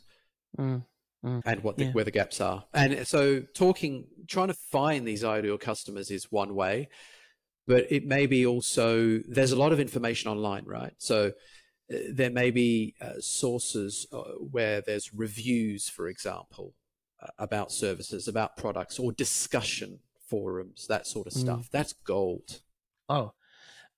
mm, 0.59 0.85
mm, 1.25 1.43
and 1.45 1.63
what 1.63 1.77
the, 1.77 1.85
yeah. 1.85 1.93
where 1.93 2.05
the 2.05 2.11
gaps 2.11 2.41
are. 2.41 2.65
And 2.75 3.07
so, 3.07 3.41
talking, 3.55 4.07
trying 4.27 4.49
to 4.49 4.55
find 4.55 5.07
these 5.07 5.25
ideal 5.25 5.59
customers 5.59 6.11
is 6.11 6.31
one 6.31 6.55
way, 6.55 6.89
but 7.67 7.87
it 7.91 8.07
may 8.07 8.27
be 8.27 8.47
also 8.47 9.19
there's 9.29 9.53
a 9.53 9.57
lot 9.57 9.73
of 9.73 9.81
information 9.81 10.31
online, 10.31 10.65
right? 10.65 10.95
So 10.99 11.33
uh, 11.93 11.97
there 12.11 12.31
may 12.31 12.51
be 12.51 12.95
uh, 13.01 13.21
sources 13.21 14.07
uh, 14.13 14.23
where 14.51 14.81
there's 14.81 15.13
reviews, 15.15 15.89
for 15.89 16.09
example, 16.09 16.75
uh, 17.23 17.29
about 17.39 17.71
services, 17.73 18.29
about 18.29 18.57
products, 18.57 18.99
or 18.99 19.13
discussion 19.13 20.01
forums, 20.27 20.87
that 20.89 21.07
sort 21.07 21.27
of 21.27 21.33
mm. 21.35 21.41
stuff. 21.41 21.61
Mm. 21.67 21.71
That's 21.71 21.93
gold. 21.93 22.61
Oh, 23.09 23.33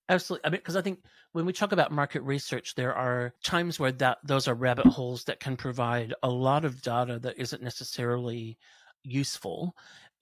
absolutely. 0.09 0.47
I 0.47 0.51
mean, 0.51 0.61
because 0.61 0.77
I 0.77 0.83
think 0.83 1.01
when 1.33 1.47
we 1.47 1.53
talk 1.53 1.73
about 1.73 1.93
market 1.93 2.23
research, 2.23 2.75
there 2.75 2.95
are 2.95 3.33
times 3.45 3.79
where 3.79 3.93
that 3.93 4.19
those 4.25 4.49
are 4.49 4.55
rabbit 4.55 4.87
holes 4.87 5.25
that 5.25 5.41
can 5.41 5.57
provide 5.57 6.13
a 6.23 6.31
lot 6.31 6.65
of 6.65 6.83
data 6.83 7.19
that 7.21 7.39
isn't 7.39 7.63
necessarily 7.63 8.59
useful. 9.05 9.75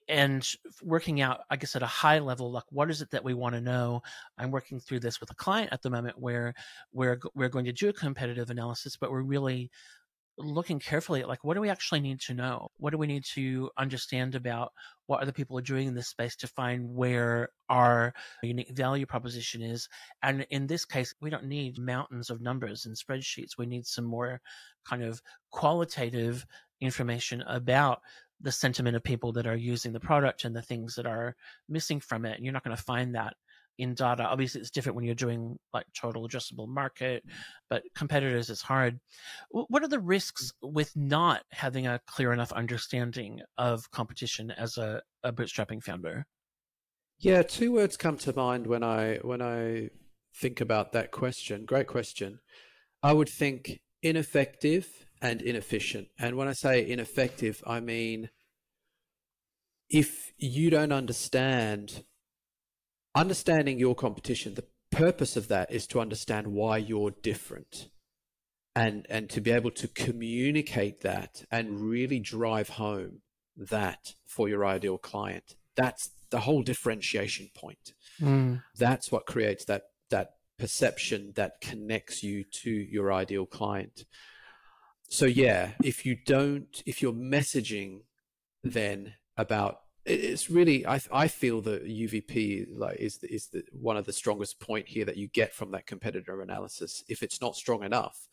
And 0.07 0.47
working 0.81 1.21
out 1.21 1.41
i 1.51 1.55
guess 1.55 1.75
at 1.75 1.83
a 1.83 1.85
high 1.85 2.17
level 2.17 2.51
like 2.51 2.63
what 2.69 2.89
is 2.89 3.03
it 3.03 3.11
that 3.11 3.23
we 3.23 3.35
want 3.35 3.53
to 3.53 3.61
know? 3.61 4.01
I'm 4.39 4.49
working 4.49 4.79
through 4.79 5.01
this 5.01 5.19
with 5.19 5.29
a 5.29 5.35
client 5.35 5.71
at 5.71 5.83
the 5.83 5.91
moment 5.91 6.19
where 6.19 6.55
we're 6.91 7.19
we're 7.35 7.49
going 7.49 7.65
to 7.65 7.71
do 7.71 7.89
a 7.89 7.93
competitive 7.93 8.49
analysis 8.49 8.97
but 8.97 9.11
we're 9.11 9.21
really 9.21 9.69
looking 10.39 10.79
carefully 10.79 11.21
at 11.21 11.27
like 11.27 11.43
what 11.43 11.53
do 11.53 11.61
we 11.61 11.69
actually 11.69 11.99
need 11.99 12.19
to 12.21 12.33
know? 12.33 12.69
What 12.77 12.91
do 12.91 12.97
we 12.97 13.07
need 13.07 13.25
to 13.35 13.69
understand 13.77 14.35
about 14.35 14.71
what 15.07 15.21
other 15.21 15.31
people 15.31 15.57
are 15.57 15.61
doing 15.61 15.87
in 15.87 15.95
this 15.95 16.07
space 16.07 16.35
to 16.37 16.47
find 16.47 16.95
where 16.95 17.49
our 17.69 18.13
unique 18.41 18.75
value 18.75 19.05
proposition 19.05 19.61
is? 19.61 19.87
And 20.23 20.45
in 20.49 20.67
this 20.67 20.85
case 20.85 21.13
we 21.21 21.29
don't 21.29 21.45
need 21.45 21.77
mountains 21.77 22.29
of 22.29 22.41
numbers 22.41 22.85
and 22.85 22.95
spreadsheets. 22.95 23.57
We 23.57 23.65
need 23.65 23.85
some 23.85 24.05
more 24.05 24.41
kind 24.87 25.03
of 25.03 25.21
qualitative 25.51 26.45
information 26.81 27.41
about 27.41 27.99
the 28.41 28.51
sentiment 28.51 28.95
of 28.95 29.03
people 29.03 29.33
that 29.33 29.47
are 29.47 29.55
using 29.55 29.91
the 29.91 29.99
product 29.99 30.45
and 30.45 30.55
the 30.55 30.61
things 30.61 30.95
that 30.95 31.05
are 31.05 31.35
missing 31.67 31.99
from 31.99 32.25
it. 32.25 32.35
And 32.35 32.45
you're 32.45 32.53
not 32.53 32.63
going 32.63 32.75
to 32.75 32.81
find 32.81 33.15
that 33.15 33.35
in 33.79 33.93
data. 33.93 34.23
Obviously, 34.23 34.61
it's 34.61 34.69
different 34.69 34.95
when 34.95 35.05
you're 35.05 35.15
doing 35.15 35.57
like 35.73 35.85
total 35.95 36.27
addressable 36.27 36.67
market, 36.67 37.23
mm-hmm. 37.25 37.37
but 37.69 37.83
competitors 37.95 38.49
is 38.49 38.61
hard. 38.61 38.99
What 39.49 39.83
are 39.83 39.87
the 39.87 39.99
risks 39.99 40.51
mm-hmm. 40.63 40.73
with 40.73 40.95
not 40.95 41.43
having 41.51 41.87
a 41.87 41.99
clear 42.07 42.33
enough 42.33 42.51
understanding 42.51 43.41
of 43.57 43.89
competition 43.91 44.51
as 44.51 44.77
a, 44.77 45.01
a 45.23 45.31
bootstrapping 45.31 45.83
founder? 45.83 46.25
Yeah, 47.19 47.41
two 47.41 47.71
words 47.71 47.97
come 47.97 48.17
to 48.19 48.33
mind 48.35 48.67
when 48.67 48.83
I 48.83 49.15
when 49.23 49.41
I 49.41 49.89
think 50.35 50.61
about 50.61 50.93
that 50.93 51.11
question. 51.11 51.65
Great 51.65 51.87
question. 51.87 52.39
I 53.01 53.13
would 53.13 53.29
think 53.29 53.79
ineffective 54.01 55.05
and 55.21 55.41
inefficient. 55.41 56.07
And 56.17 56.37
when 56.37 56.47
I 56.47 56.53
say 56.53 56.87
ineffective, 56.87 57.61
I 57.65 57.79
mean 57.79 58.29
if 59.89 60.33
you 60.37 60.69
don't 60.69 60.91
understand 60.91 62.03
understanding 63.15 63.79
your 63.79 63.95
competition, 63.95 64.53
the 64.53 64.65
purpose 64.91 65.35
of 65.35 65.47
that 65.49 65.71
is 65.71 65.87
to 65.87 65.99
understand 65.99 66.47
why 66.47 66.77
you're 66.77 67.11
different 67.11 67.89
and 68.75 69.05
and 69.09 69.29
to 69.29 69.41
be 69.41 69.51
able 69.51 69.71
to 69.71 69.87
communicate 69.87 71.01
that 71.01 71.43
and 71.51 71.81
really 71.81 72.19
drive 72.19 72.69
home 72.69 73.21
that 73.57 74.13
for 74.25 74.47
your 74.47 74.65
ideal 74.65 74.97
client. 74.97 75.55
That's 75.75 76.11
the 76.29 76.41
whole 76.41 76.61
differentiation 76.61 77.49
point. 77.55 77.93
Mm. 78.21 78.63
That's 78.77 79.11
what 79.11 79.25
creates 79.25 79.65
that 79.65 79.83
that 80.09 80.35
perception 80.57 81.33
that 81.35 81.61
connects 81.61 82.23
you 82.23 82.43
to 82.43 82.69
your 82.69 83.11
ideal 83.11 83.45
client. 83.45 84.05
So 85.09 85.25
yeah, 85.25 85.71
if 85.83 86.05
you 86.05 86.15
don't 86.15 86.83
if 86.85 87.01
you're 87.01 87.13
messaging 87.13 88.01
then 88.63 89.13
about 89.37 89.79
it's 90.09 90.49
really 90.49 90.85
I 90.85 90.99
I 91.11 91.27
feel 91.27 91.61
that 91.61 91.85
UVP 91.85 92.67
like 92.75 92.97
is 92.97 93.19
is 93.23 93.47
the, 93.47 93.63
one 93.71 93.97
of 93.97 94.05
the 94.05 94.13
strongest 94.13 94.59
point 94.59 94.87
here 94.87 95.05
that 95.05 95.17
you 95.17 95.27
get 95.27 95.53
from 95.53 95.71
that 95.71 95.85
competitor 95.85 96.41
analysis. 96.41 97.03
If 97.07 97.23
it's 97.23 97.41
not 97.41 97.55
strong 97.55 97.83
enough, 97.83 98.27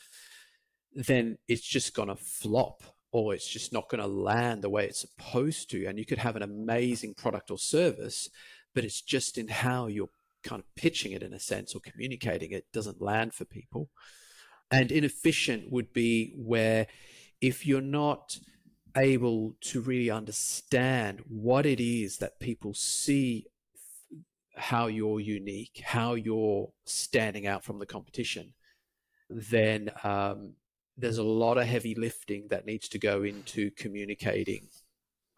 then 0.95 1.39
it's 1.49 1.67
just 1.67 1.95
gonna 1.95 2.17
flop 2.17 2.83
or 3.13 3.35
it's 3.35 3.49
just 3.49 3.73
not 3.73 3.89
gonna 3.89 4.07
land 4.07 4.63
the 4.63 4.71
way 4.71 4.87
it's 4.87 5.01
supposed 5.01 5.71
to. 5.71 5.87
And 5.87 5.99
you 5.99 6.07
could 6.07 6.19
have 6.19 6.37
an 6.37 6.43
amazing 6.43 7.15
product 7.15 7.51
or 7.51 7.59
service, 7.59 8.31
but 8.75 8.85
it's 8.85 9.03
just 9.03 9.39
in 9.39 9.49
how 9.49 9.87
you're 9.87 10.11
kind 10.43 10.61
of 10.61 10.75
pitching 10.77 11.13
it 11.13 11.23
in 11.23 11.33
a 11.33 11.41
sense 11.41 11.75
or 11.75 11.81
communicating 11.81 12.53
it 12.53 12.67
doesn't 12.73 13.03
land 13.03 13.35
for 13.35 13.45
people. 13.45 13.91
And 14.71 14.91
inefficient 14.91 15.71
would 15.71 15.93
be 15.93 16.35
where 16.37 16.87
if 17.41 17.67
you're 17.67 17.81
not 17.81 18.39
able 18.97 19.55
to 19.61 19.81
really 19.81 20.11
understand 20.11 21.23
what 21.29 21.67
it 21.67 21.81
is 21.81 22.19
that 22.19 22.41
people 22.41 22.75
see 22.75 23.47
how 24.57 24.87
you're 24.87 25.21
unique, 25.21 25.83
how 25.85 26.15
you're 26.15 26.71
standing 26.85 27.47
out 27.47 27.63
from 27.63 27.79
the 27.79 27.87
competition, 27.87 28.55
then 29.29 29.91
um, 30.03 30.55
there's 30.97 31.19
a 31.19 31.23
lot 31.23 31.59
of 31.59 31.67
heavy 31.67 31.95
lifting 31.95 32.49
that 32.49 32.67
needs 32.67 32.89
to 32.89 32.99
go 32.99 33.23
into 33.23 33.71
communicating 33.73 34.69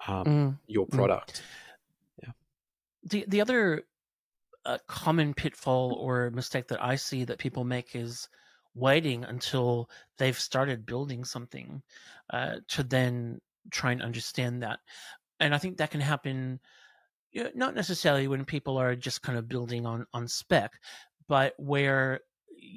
um, 0.06 0.24
mm. 0.24 0.58
your 0.66 0.86
mm. 0.86 0.90
product. 0.90 1.42
Mm. 1.42 2.22
Yeah. 2.22 2.32
The 3.04 3.24
the 3.28 3.40
other 3.40 3.82
uh, 4.64 4.78
common 4.86 5.34
pitfall 5.34 5.94
or 5.94 6.30
mistake 6.30 6.68
that 6.68 6.82
I 6.82 6.96
see 6.96 7.24
that 7.24 7.38
people 7.38 7.64
make 7.64 7.96
is 7.96 8.28
waiting 8.74 9.24
until 9.24 9.90
they've 10.18 10.38
started 10.38 10.86
building 10.86 11.24
something 11.24 11.82
uh, 12.30 12.56
to 12.68 12.82
then 12.82 13.40
try 13.70 13.92
and 13.92 14.02
understand 14.02 14.62
that. 14.62 14.78
And 15.40 15.54
I 15.54 15.58
think 15.58 15.78
that 15.78 15.90
can 15.90 16.00
happen 16.00 16.60
you 17.30 17.44
know, 17.44 17.50
not 17.54 17.74
necessarily 17.74 18.28
when 18.28 18.44
people 18.44 18.78
are 18.78 18.96
just 18.96 19.22
kind 19.22 19.38
of 19.38 19.48
building 19.48 19.86
on 19.86 20.06
on 20.14 20.28
spec, 20.28 20.72
but 21.28 21.54
where 21.58 22.20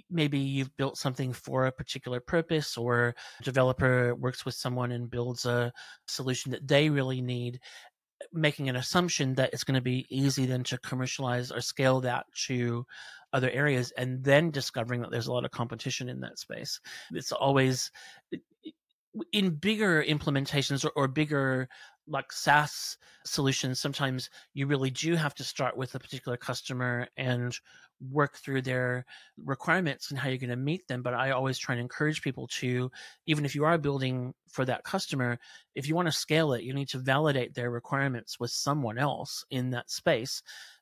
maybe 0.10 0.39
you've 0.39 0.75
built 0.77 0.98
something 0.98 1.33
for 1.33 1.65
a 1.65 1.71
particular 1.71 2.19
purpose 2.19 2.77
or 2.77 3.15
a 3.39 3.43
developer 3.43 4.15
works 4.15 4.45
with 4.45 4.55
someone 4.55 4.91
and 4.91 5.10
builds 5.10 5.45
a 5.45 5.71
solution 6.07 6.51
that 6.51 6.67
they 6.67 6.89
really 6.89 7.21
need 7.21 7.60
making 8.31 8.69
an 8.69 8.75
assumption 8.75 9.33
that 9.33 9.51
it's 9.51 9.63
going 9.63 9.75
to 9.75 9.81
be 9.81 10.05
easy 10.10 10.45
then 10.45 10.63
to 10.63 10.77
commercialize 10.77 11.51
or 11.51 11.60
scale 11.60 12.00
that 12.00 12.25
to 12.36 12.86
other 13.33 13.50
areas 13.50 13.91
and 13.98 14.24
then 14.24 14.51
discovering 14.51 15.01
that 15.01 15.10
there's 15.10 15.27
a 15.27 15.33
lot 15.33 15.45
of 15.45 15.50
competition 15.50 16.07
in 16.07 16.19
that 16.19 16.38
space 16.38 16.79
it's 17.12 17.31
always 17.31 17.89
in 19.32 19.56
bigger 19.56 20.03
implementations 20.03 20.86
or, 20.86 20.91
or, 20.96 21.08
bigger 21.08 21.68
like 22.08 22.32
SaaS 22.32 22.98
solutions, 23.25 23.80
sometimes 23.80 24.30
you 24.53 24.68
really 24.68 24.89
do 24.89 25.15
have 25.15 25.36
to 25.36 25.44
start 25.44 25.77
with 25.77 25.96
a 25.96 26.00
particular 26.00 26.38
customer 26.38 27.08
and 27.18 27.58
work 28.10 28.38
through 28.38 28.62
their 28.62 29.06
requirements 29.38 30.10
and 30.10 30.20
how 30.20 30.27
you're 30.30 30.38
going 30.38 30.50
to 30.50 30.56
meet 30.56 30.88
them. 30.88 31.03
But 31.03 31.13
I 31.13 31.32
always 31.32 31.58
try 31.58 31.75
and 31.75 31.82
encourage 31.82 32.22
people 32.22 32.48
to, 32.48 32.89
even 33.27 33.46
if 33.46 33.53
you 33.53 33.65
are 33.65 33.77
building 33.77 34.34
for 34.50 34.65
that 34.65 34.84
customer, 34.84 35.38
if 35.75 35.88
you 35.88 35.96
want 35.96 36.08
to 36.08 36.12
scale 36.12 36.53
it, 36.53 36.63
you 36.63 36.74
need 36.74 36.89
to 36.89 36.98
validate 36.98 37.53
their 37.53 37.70
requirements 37.70 38.39
with 38.39 38.51
someone 38.51 38.98
else 38.98 39.46
in 39.51 39.70
that 39.72 39.91
space 39.91 40.41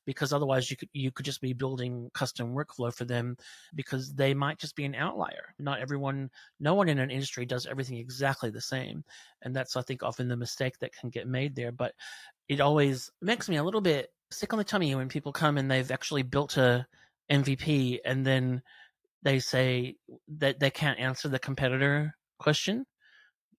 because 0.09 0.33
otherwise 0.33 0.71
you 0.71 0.75
could 0.75 0.89
you 0.91 1.11
could 1.11 1.23
just 1.23 1.39
be 1.39 1.53
building 1.53 2.09
custom 2.15 2.55
workflow 2.55 2.91
for 2.91 3.05
them 3.05 3.37
because 3.75 4.11
they 4.15 4.33
might 4.33 4.57
just 4.57 4.75
be 4.75 4.83
an 4.83 4.95
outlier. 4.95 5.53
Not 5.59 5.81
everyone, 5.81 6.31
no 6.59 6.73
one 6.73 6.89
in 6.89 6.97
an 6.97 7.11
industry 7.11 7.45
does 7.45 7.67
everything 7.67 7.97
exactly 7.97 8.49
the 8.49 8.59
same, 8.59 9.03
and 9.43 9.55
that's 9.55 9.75
I 9.75 9.83
think 9.83 10.01
often 10.01 10.27
the 10.27 10.35
mistake 10.35 10.79
that 10.79 10.95
can 10.95 11.11
get 11.11 11.27
made 11.27 11.55
there. 11.55 11.71
But 11.71 11.93
it 12.47 12.59
always 12.59 13.11
makes 13.21 13.47
me 13.47 13.57
a 13.57 13.63
little 13.63 13.81
bit 13.81 14.09
sick 14.31 14.51
on 14.51 14.57
the 14.57 14.65
tummy 14.65 14.95
when 14.95 15.09
people 15.09 15.31
come 15.31 15.59
and 15.59 15.69
they've 15.69 15.91
actually 15.91 16.23
built 16.23 16.57
a 16.57 16.87
MVP 17.29 17.99
and 18.03 18.25
then 18.25 18.63
they 19.21 19.37
say 19.37 19.95
that 20.39 20.59
they 20.59 20.71
can't 20.71 20.99
answer 20.99 21.29
the 21.29 21.37
competitor 21.37 22.15
question. 22.39 22.83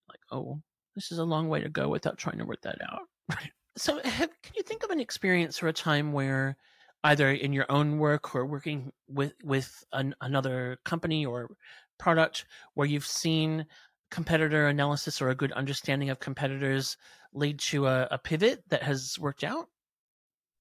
Like, 0.09 0.19
oh, 0.33 0.59
this 0.95 1.13
is 1.13 1.19
a 1.19 1.23
long 1.23 1.47
way 1.47 1.61
to 1.61 1.69
go 1.69 1.87
without 1.87 2.17
trying 2.17 2.39
to 2.39 2.45
work 2.45 2.59
that 2.63 2.79
out. 2.81 3.07
So, 3.77 4.01
have, 4.03 4.29
can 4.41 4.53
you 4.55 4.63
think 4.63 4.83
of 4.83 4.89
an 4.89 4.99
experience 4.99 5.61
or 5.63 5.67
a 5.67 5.73
time 5.73 6.11
where, 6.11 6.57
either 7.03 7.31
in 7.31 7.53
your 7.53 7.65
own 7.69 7.97
work 7.97 8.35
or 8.35 8.45
working 8.45 8.91
with 9.07 9.33
with 9.43 9.83
an, 9.93 10.13
another 10.21 10.77
company 10.85 11.25
or 11.25 11.49
product, 11.97 12.45
where 12.73 12.87
you've 12.87 13.07
seen 13.07 13.65
competitor 14.09 14.67
analysis 14.67 15.21
or 15.21 15.29
a 15.29 15.35
good 15.35 15.51
understanding 15.53 16.09
of 16.09 16.19
competitors 16.19 16.97
lead 17.33 17.57
to 17.59 17.87
a, 17.87 18.07
a 18.11 18.17
pivot 18.17 18.63
that 18.69 18.83
has 18.83 19.17
worked 19.19 19.43
out? 19.43 19.67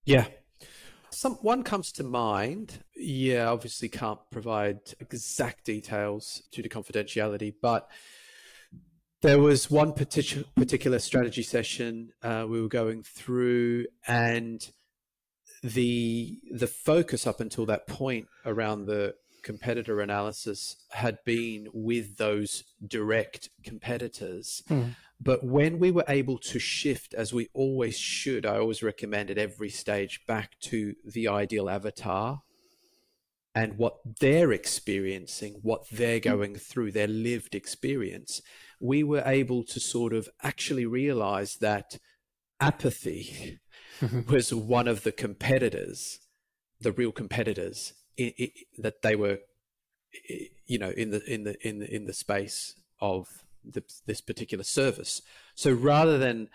Yeah, 0.05 0.27
some 1.11 1.35
one 1.43 1.63
comes 1.65 1.93
to 1.93 2.05
mind. 2.05 2.85
Yeah, 2.95 3.51
obviously 3.51 3.89
can't 3.89 4.21
provide 4.31 4.79
exact 5.01 5.65
details 5.65 6.43
due 6.53 6.63
to 6.63 6.69
confidentiality, 6.69 7.55
but 7.61 7.91
there 9.23 9.39
was 9.39 9.71
one 9.71 9.93
particular 9.93 10.45
particular 10.57 10.99
strategy 10.99 11.43
session 11.43 12.13
uh, 12.23 12.47
we 12.49 12.61
were 12.61 12.69
going 12.69 13.03
through, 13.03 13.87
and 14.07 14.71
the 15.63 16.39
the 16.51 16.67
focus 16.67 17.27
up 17.27 17.41
until 17.41 17.67
that 17.67 17.87
point 17.87 18.27
around 18.47 18.87
the 18.87 19.15
competitor 19.43 20.01
analysis 20.01 20.77
had 20.91 21.19
been 21.25 21.69
with 21.73 22.17
those 22.17 22.65
direct 22.87 23.49
competitors. 23.65 24.63
Mm. 24.69 24.97
But 25.23 25.45
when 25.45 25.79
we 25.79 25.91
were 25.91 26.05
able 26.09 26.39
to 26.39 26.59
shift, 26.59 27.13
as 27.13 27.33
we 27.33 27.49
always 27.53 27.99
should, 27.99 28.47
I 28.47 28.59
always 28.59 28.83
recommend 28.83 29.31
at 29.31 29.37
every 29.37 29.69
stage 29.69 30.25
back 30.27 30.59
to 30.63 30.95
the 31.05 31.29
ideal 31.29 31.69
avatar 31.69 32.43
and 33.55 33.77
what 33.77 33.99
they're 34.21 34.53
experiencing, 34.53 35.59
what 35.63 35.89
they're 35.91 36.19
hmm. 36.19 36.29
going 36.29 36.55
through, 36.55 36.93
their 36.93 37.09
lived 37.09 37.55
experience, 37.55 38.41
we 38.81 39.03
were 39.03 39.23
able 39.27 39.63
to 39.63 39.79
sort 39.79 40.13
of 40.13 40.29
actually 40.43 40.87
realize 40.87 41.57
that 41.57 41.99
apathy 42.59 43.59
was 44.29 44.53
one 44.53 44.89
of 44.89 45.03
the 45.03 45.13
competitors, 45.13 46.19
the 46.81 46.93
real 46.93 47.13
competitors 47.13 47.93
it, 48.17 48.35
it, 48.39 48.53
that 48.79 49.03
they 49.03 49.15
were, 49.15 49.39
you 50.67 50.79
know, 50.79 50.91
in 50.91 51.11
the 51.11 51.23
in 51.33 51.45
the 51.45 51.67
in 51.67 51.79
the 51.79 51.95
in 51.95 52.07
the 52.07 52.13
space 52.13 52.75
of 53.01 53.45
the, 53.65 53.83
this 54.07 54.21
particular 54.21 54.65
service. 54.65 55.23
So 55.55 55.73
rather 55.73 56.19
than 56.19 56.49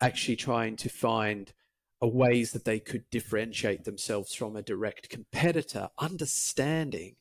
actually 0.00 0.36
trying 0.36 0.76
to 0.76 0.88
find 0.88 1.52
a 2.00 2.08
ways 2.08 2.52
that 2.52 2.64
they 2.64 2.80
could 2.80 3.08
differentiate 3.10 3.84
themselves 3.84 4.34
from 4.34 4.56
a 4.56 4.62
direct 4.62 5.08
competitor, 5.08 5.90
understanding 5.98 7.16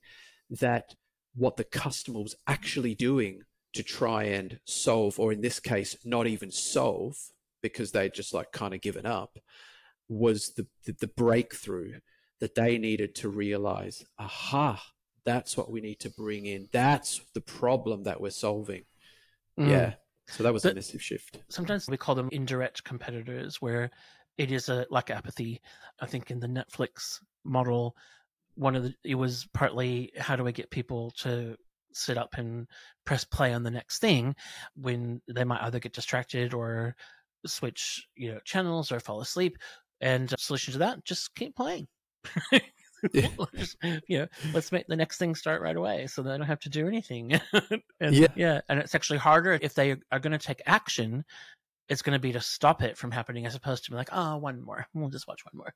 that 0.49 0.95
what 1.35 1.57
the 1.57 1.63
customer 1.63 2.19
was 2.19 2.35
actually 2.47 2.95
doing 2.95 3.43
to 3.73 3.83
try 3.83 4.23
and 4.23 4.59
solve, 4.65 5.19
or 5.19 5.31
in 5.31 5.41
this 5.41 5.59
case, 5.59 5.95
not 6.03 6.27
even 6.27 6.51
solve 6.51 7.17
because 7.61 7.91
they 7.91 8.09
just 8.09 8.33
like 8.33 8.51
kind 8.51 8.73
of 8.73 8.81
given 8.81 9.05
up, 9.05 9.37
was 10.09 10.53
the, 10.55 10.67
the, 10.85 10.93
the 10.99 11.07
breakthrough 11.07 11.99
that 12.39 12.55
they 12.55 12.77
needed 12.77 13.15
to 13.15 13.29
realize 13.29 14.03
aha, 14.19 14.81
that's 15.23 15.55
what 15.55 15.71
we 15.71 15.79
need 15.79 15.99
to 15.99 16.09
bring 16.09 16.45
in. 16.45 16.67
That's 16.71 17.21
the 17.33 17.41
problem 17.41 18.03
that 18.03 18.19
we're 18.19 18.31
solving. 18.31 18.83
Mm. 19.59 19.69
Yeah. 19.69 19.93
So 20.27 20.43
that 20.43 20.53
was 20.53 20.63
but 20.63 20.73
a 20.73 20.75
massive 20.75 21.01
shift. 21.01 21.39
Sometimes 21.49 21.87
we 21.87 21.97
call 21.97 22.15
them 22.15 22.29
indirect 22.31 22.83
competitors, 22.83 23.61
where 23.61 23.91
it 24.37 24.51
is 24.51 24.69
a 24.69 24.85
like 24.89 25.09
apathy. 25.09 25.61
I 25.99 26.05
think 26.05 26.31
in 26.31 26.39
the 26.39 26.47
Netflix 26.47 27.19
model, 27.43 27.95
one 28.55 28.75
of 28.75 28.83
the 28.83 28.93
it 29.03 29.15
was 29.15 29.47
partly 29.53 30.11
how 30.17 30.35
do 30.35 30.47
I 30.47 30.51
get 30.51 30.71
people 30.71 31.11
to 31.17 31.57
sit 31.95 32.17
up 32.17 32.35
and 32.37 32.67
press 33.05 33.23
play 33.23 33.53
on 33.53 33.63
the 33.63 33.71
next 33.71 33.99
thing 33.99 34.35
when 34.75 35.21
they 35.27 35.43
might 35.43 35.63
either 35.63 35.79
get 35.79 35.93
distracted 35.93 36.53
or 36.53 36.95
switch 37.45 38.07
you 38.15 38.31
know 38.31 38.39
channels 38.45 38.91
or 38.91 38.99
fall 38.99 39.21
asleep. 39.21 39.57
And 40.01 40.33
solution 40.39 40.73
to 40.73 40.79
that, 40.79 41.05
just 41.05 41.35
keep 41.35 41.55
playing. 41.55 41.87
yeah. 43.13 43.27
just, 43.55 43.77
you 44.07 44.19
know, 44.19 44.27
let's 44.53 44.71
make 44.71 44.87
the 44.87 44.95
next 44.95 45.17
thing 45.17 45.35
start 45.35 45.61
right 45.61 45.75
away 45.75 46.07
so 46.07 46.21
they 46.21 46.31
don't 46.31 46.41
have 46.41 46.59
to 46.61 46.69
do 46.69 46.87
anything. 46.87 47.39
and, 47.99 48.15
yeah. 48.15 48.27
yeah. 48.35 48.61
And 48.69 48.79
it's 48.79 48.95
actually 48.95 49.19
harder 49.19 49.57
if 49.61 49.73
they 49.73 49.95
are 50.11 50.19
going 50.19 50.31
to 50.31 50.37
take 50.37 50.61
action. 50.65 51.23
It's 51.89 52.01
going 52.01 52.13
to 52.13 52.19
be 52.19 52.31
to 52.31 52.39
stop 52.39 52.81
it 52.81 52.97
from 52.97 53.11
happening 53.11 53.45
as 53.45 53.55
opposed 53.55 53.85
to 53.85 53.91
be 53.91 53.97
like, 53.97 54.09
oh, 54.11 54.37
one 54.37 54.61
more. 54.61 54.87
We'll 54.93 55.09
just 55.09 55.27
watch 55.27 55.41
one 55.51 55.57
more. 55.57 55.73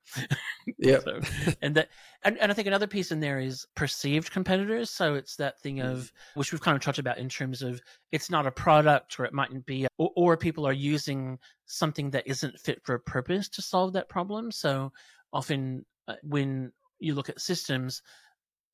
yeah. 0.78 1.00
so, 1.00 1.20
and 1.62 1.76
that, 1.76 1.90
and, 2.24 2.38
and 2.38 2.52
I 2.52 2.56
think 2.56 2.68
another 2.68 2.88
piece 2.88 3.12
in 3.12 3.20
there 3.20 3.40
is 3.40 3.66
perceived 3.76 4.32
competitors. 4.32 4.90
So 4.90 5.16
it's 5.16 5.36
that 5.38 5.60
thing 5.60 5.82
of, 5.82 5.98
mm. 5.98 6.12
which 6.36 6.52
we've 6.52 6.62
kind 6.62 6.76
of 6.76 6.82
talked 6.82 7.00
about 7.00 7.18
in 7.18 7.28
terms 7.28 7.62
of 7.62 7.82
it's 8.12 8.30
not 8.30 8.48
a 8.48 8.52
product 8.52 9.20
or 9.20 9.26
it 9.26 9.34
mightn't 9.34 9.66
be, 9.66 9.88
or, 9.98 10.12
or 10.16 10.38
people 10.38 10.66
are 10.66 10.74
using 10.74 11.38
something 11.66 12.12
that 12.12 12.28
isn't 12.28 12.60
fit 12.60 12.82
for 12.84 12.96
a 12.96 13.00
purpose 13.00 13.50
to 13.50 13.62
solve 13.62 13.94
that 13.94 14.08
problem. 14.08 14.52
So 14.52 14.92
often 15.34 15.86
uh, 16.08 16.16
when 16.24 16.72
you 17.00 17.14
look 17.14 17.30
at 17.30 17.42
systems, 17.42 18.02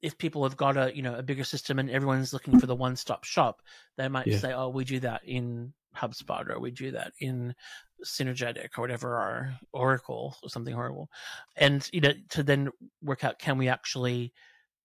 if 0.01 0.17
people 0.17 0.43
have 0.43 0.57
got 0.57 0.77
a 0.77 0.95
you 0.95 1.01
know 1.01 1.15
a 1.15 1.23
bigger 1.23 1.43
system 1.43 1.79
and 1.79 1.89
everyone's 1.89 2.33
looking 2.33 2.59
for 2.59 2.65
the 2.65 2.75
one 2.75 2.95
stop 2.95 3.23
shop, 3.23 3.61
they 3.97 4.07
might 4.07 4.27
yeah. 4.27 4.37
say, 4.37 4.53
"Oh, 4.53 4.69
we 4.69 4.83
do 4.83 4.99
that 5.01 5.21
in 5.25 5.73
HubSpot 5.95 6.49
or 6.49 6.59
we 6.59 6.71
do 6.71 6.91
that 6.91 7.13
in 7.19 7.55
Synergetic 8.03 8.77
or 8.77 8.81
whatever, 8.81 9.17
our 9.17 9.59
Oracle 9.73 10.35
or 10.43 10.49
something 10.49 10.73
horrible," 10.73 11.09
and 11.55 11.87
you 11.93 12.01
know 12.01 12.13
to 12.29 12.43
then 12.43 12.69
work 13.01 13.23
out 13.23 13.39
can 13.39 13.57
we 13.57 13.67
actually 13.67 14.33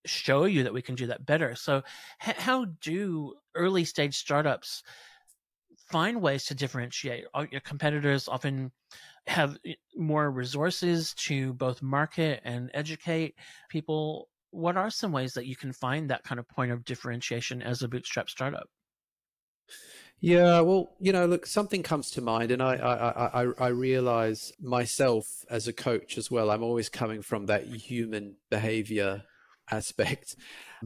show 0.04 0.44
you 0.44 0.62
that 0.64 0.74
we 0.74 0.82
can 0.82 0.94
do 0.94 1.06
that 1.08 1.26
better. 1.26 1.54
So, 1.54 1.82
h- 2.26 2.36
how 2.36 2.66
do 2.80 3.34
early 3.54 3.84
stage 3.84 4.16
startups 4.16 4.82
find 5.90 6.20
ways 6.20 6.44
to 6.46 6.54
differentiate? 6.54 7.24
Your 7.50 7.60
competitors 7.60 8.28
often 8.28 8.72
have 9.26 9.58
eh, 9.66 9.74
more 9.96 10.30
resources 10.30 11.14
to 11.14 11.52
both 11.54 11.82
market 11.82 12.40
and 12.44 12.70
educate 12.74 13.34
people 13.68 14.28
what 14.50 14.76
are 14.76 14.90
some 14.90 15.12
ways 15.12 15.34
that 15.34 15.46
you 15.46 15.56
can 15.56 15.72
find 15.72 16.08
that 16.08 16.22
kind 16.24 16.38
of 16.38 16.48
point 16.48 16.72
of 16.72 16.84
differentiation 16.84 17.60
as 17.62 17.82
a 17.82 17.88
bootstrap 17.88 18.30
startup 18.30 18.68
yeah, 20.20 20.60
well, 20.60 20.94
you 20.98 21.12
know, 21.12 21.26
look, 21.26 21.46
something 21.46 21.82
comes 21.82 22.10
to 22.12 22.20
mind, 22.20 22.50
and 22.50 22.62
I, 22.62 22.76
I, 22.76 23.42
I, 23.42 23.46
I 23.58 23.68
realize 23.68 24.52
myself 24.60 25.44
as 25.50 25.68
a 25.68 25.72
coach 25.72 26.16
as 26.16 26.30
well. 26.30 26.50
I'm 26.50 26.62
always 26.62 26.88
coming 26.88 27.22
from 27.22 27.46
that 27.46 27.66
human 27.66 28.36
behavior 28.50 29.24
aspect. 29.70 30.36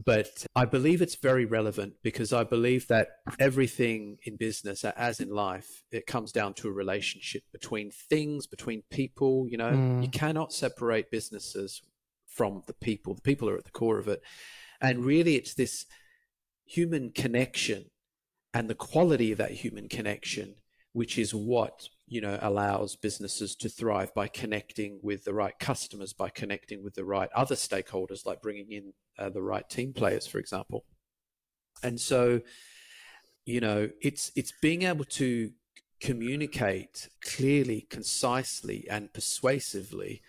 But 0.03 0.45
I 0.55 0.65
believe 0.65 1.01
it's 1.01 1.15
very 1.15 1.45
relevant 1.45 1.95
because 2.01 2.31
I 2.33 2.43
believe 2.43 2.87
that 2.87 3.09
everything 3.39 4.17
in 4.23 4.37
business, 4.37 4.83
as 4.83 5.19
in 5.19 5.29
life, 5.29 5.83
it 5.91 6.07
comes 6.07 6.31
down 6.31 6.53
to 6.55 6.69
a 6.69 6.71
relationship 6.71 7.43
between 7.51 7.91
things, 7.91 8.47
between 8.47 8.83
people. 8.89 9.47
You 9.49 9.57
know, 9.57 9.71
mm. 9.71 10.01
you 10.01 10.09
cannot 10.09 10.53
separate 10.53 11.11
businesses 11.11 11.81
from 12.25 12.63
the 12.67 12.73
people. 12.73 13.15
The 13.15 13.21
people 13.21 13.49
are 13.49 13.57
at 13.57 13.65
the 13.65 13.71
core 13.71 13.99
of 13.99 14.07
it. 14.07 14.21
And 14.79 15.05
really, 15.05 15.35
it's 15.35 15.53
this 15.53 15.85
human 16.65 17.11
connection 17.11 17.85
and 18.53 18.69
the 18.69 18.75
quality 18.75 19.31
of 19.31 19.37
that 19.37 19.51
human 19.51 19.87
connection, 19.87 20.55
which 20.93 21.17
is 21.17 21.33
what 21.33 21.87
you 22.07 22.19
know 22.19 22.37
allows 22.41 22.95
businesses 22.95 23.55
to 23.55 23.69
thrive 23.69 24.13
by 24.13 24.27
connecting 24.27 24.99
with 25.01 25.23
the 25.23 25.33
right 25.33 25.57
customers 25.59 26.11
by 26.11 26.29
connecting 26.29 26.83
with 26.83 26.93
the 26.95 27.05
right 27.05 27.29
other 27.33 27.55
stakeholders 27.55 28.25
like 28.25 28.41
bringing 28.41 28.71
in 28.71 28.93
uh, 29.17 29.29
the 29.29 29.41
right 29.41 29.69
team 29.69 29.93
players 29.93 30.27
for 30.27 30.37
example. 30.39 30.83
And 31.83 31.99
so 31.99 32.41
you 33.45 33.61
know 33.61 33.89
it's 34.01 34.31
it's 34.35 34.53
being 34.61 34.83
able 34.83 35.05
to 35.05 35.51
communicate 36.01 37.07
clearly 37.23 37.87
concisely 37.89 38.87
and 38.89 39.13
persuasively 39.13 40.21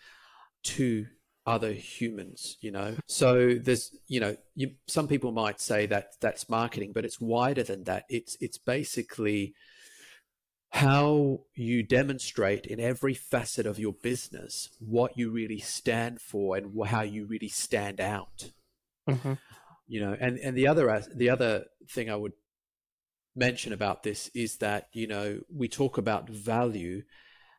to 0.63 1.07
other 1.45 1.73
humans 1.73 2.57
you 2.61 2.71
know 2.71 2.95
so 3.09 3.55
there's 3.55 3.91
you 4.07 4.21
know 4.21 4.37
you, 4.55 4.71
some 4.87 5.09
people 5.09 5.33
might 5.33 5.61
say 5.61 5.87
that 5.87 6.13
that's 6.21 6.49
marketing 6.49 6.93
but 6.95 7.05
it's 7.05 7.21
wider 7.21 7.65
than 7.65 7.83
that 7.85 8.05
it's 8.09 8.37
it's 8.41 8.59
basically 8.59 9.55
how 10.73 11.41
you 11.55 11.83
demonstrate 11.83 12.65
in 12.65 12.81
every 12.81 13.13
facet 13.13 13.67
of 13.67 13.79
your 13.79 13.93
business 13.93 14.71
what 14.79 15.19
you 15.19 15.31
really 15.31 15.59
stand 15.59 16.19
for 16.19 16.57
and 16.57 16.73
how 16.87 17.03
you 17.03 17.27
really 17.27 17.49
stand 17.49 18.01
out. 18.01 18.51
Mm-hmm. 19.09 19.35
You 19.87 20.01
know, 20.01 20.17
and 20.19 20.39
and 20.39 20.57
the 20.57 20.67
other 20.67 21.05
the 21.15 21.29
other 21.29 21.67
thing 21.91 22.09
I 22.09 22.17
would 22.17 22.33
mention 23.37 23.75
about 23.75 24.03
this 24.03 24.31
is 24.35 24.57
that 24.59 24.89
you 24.95 25.07
know 25.07 25.41
we 25.55 25.69
talk 25.69 25.99
about 25.99 26.31
value, 26.31 27.03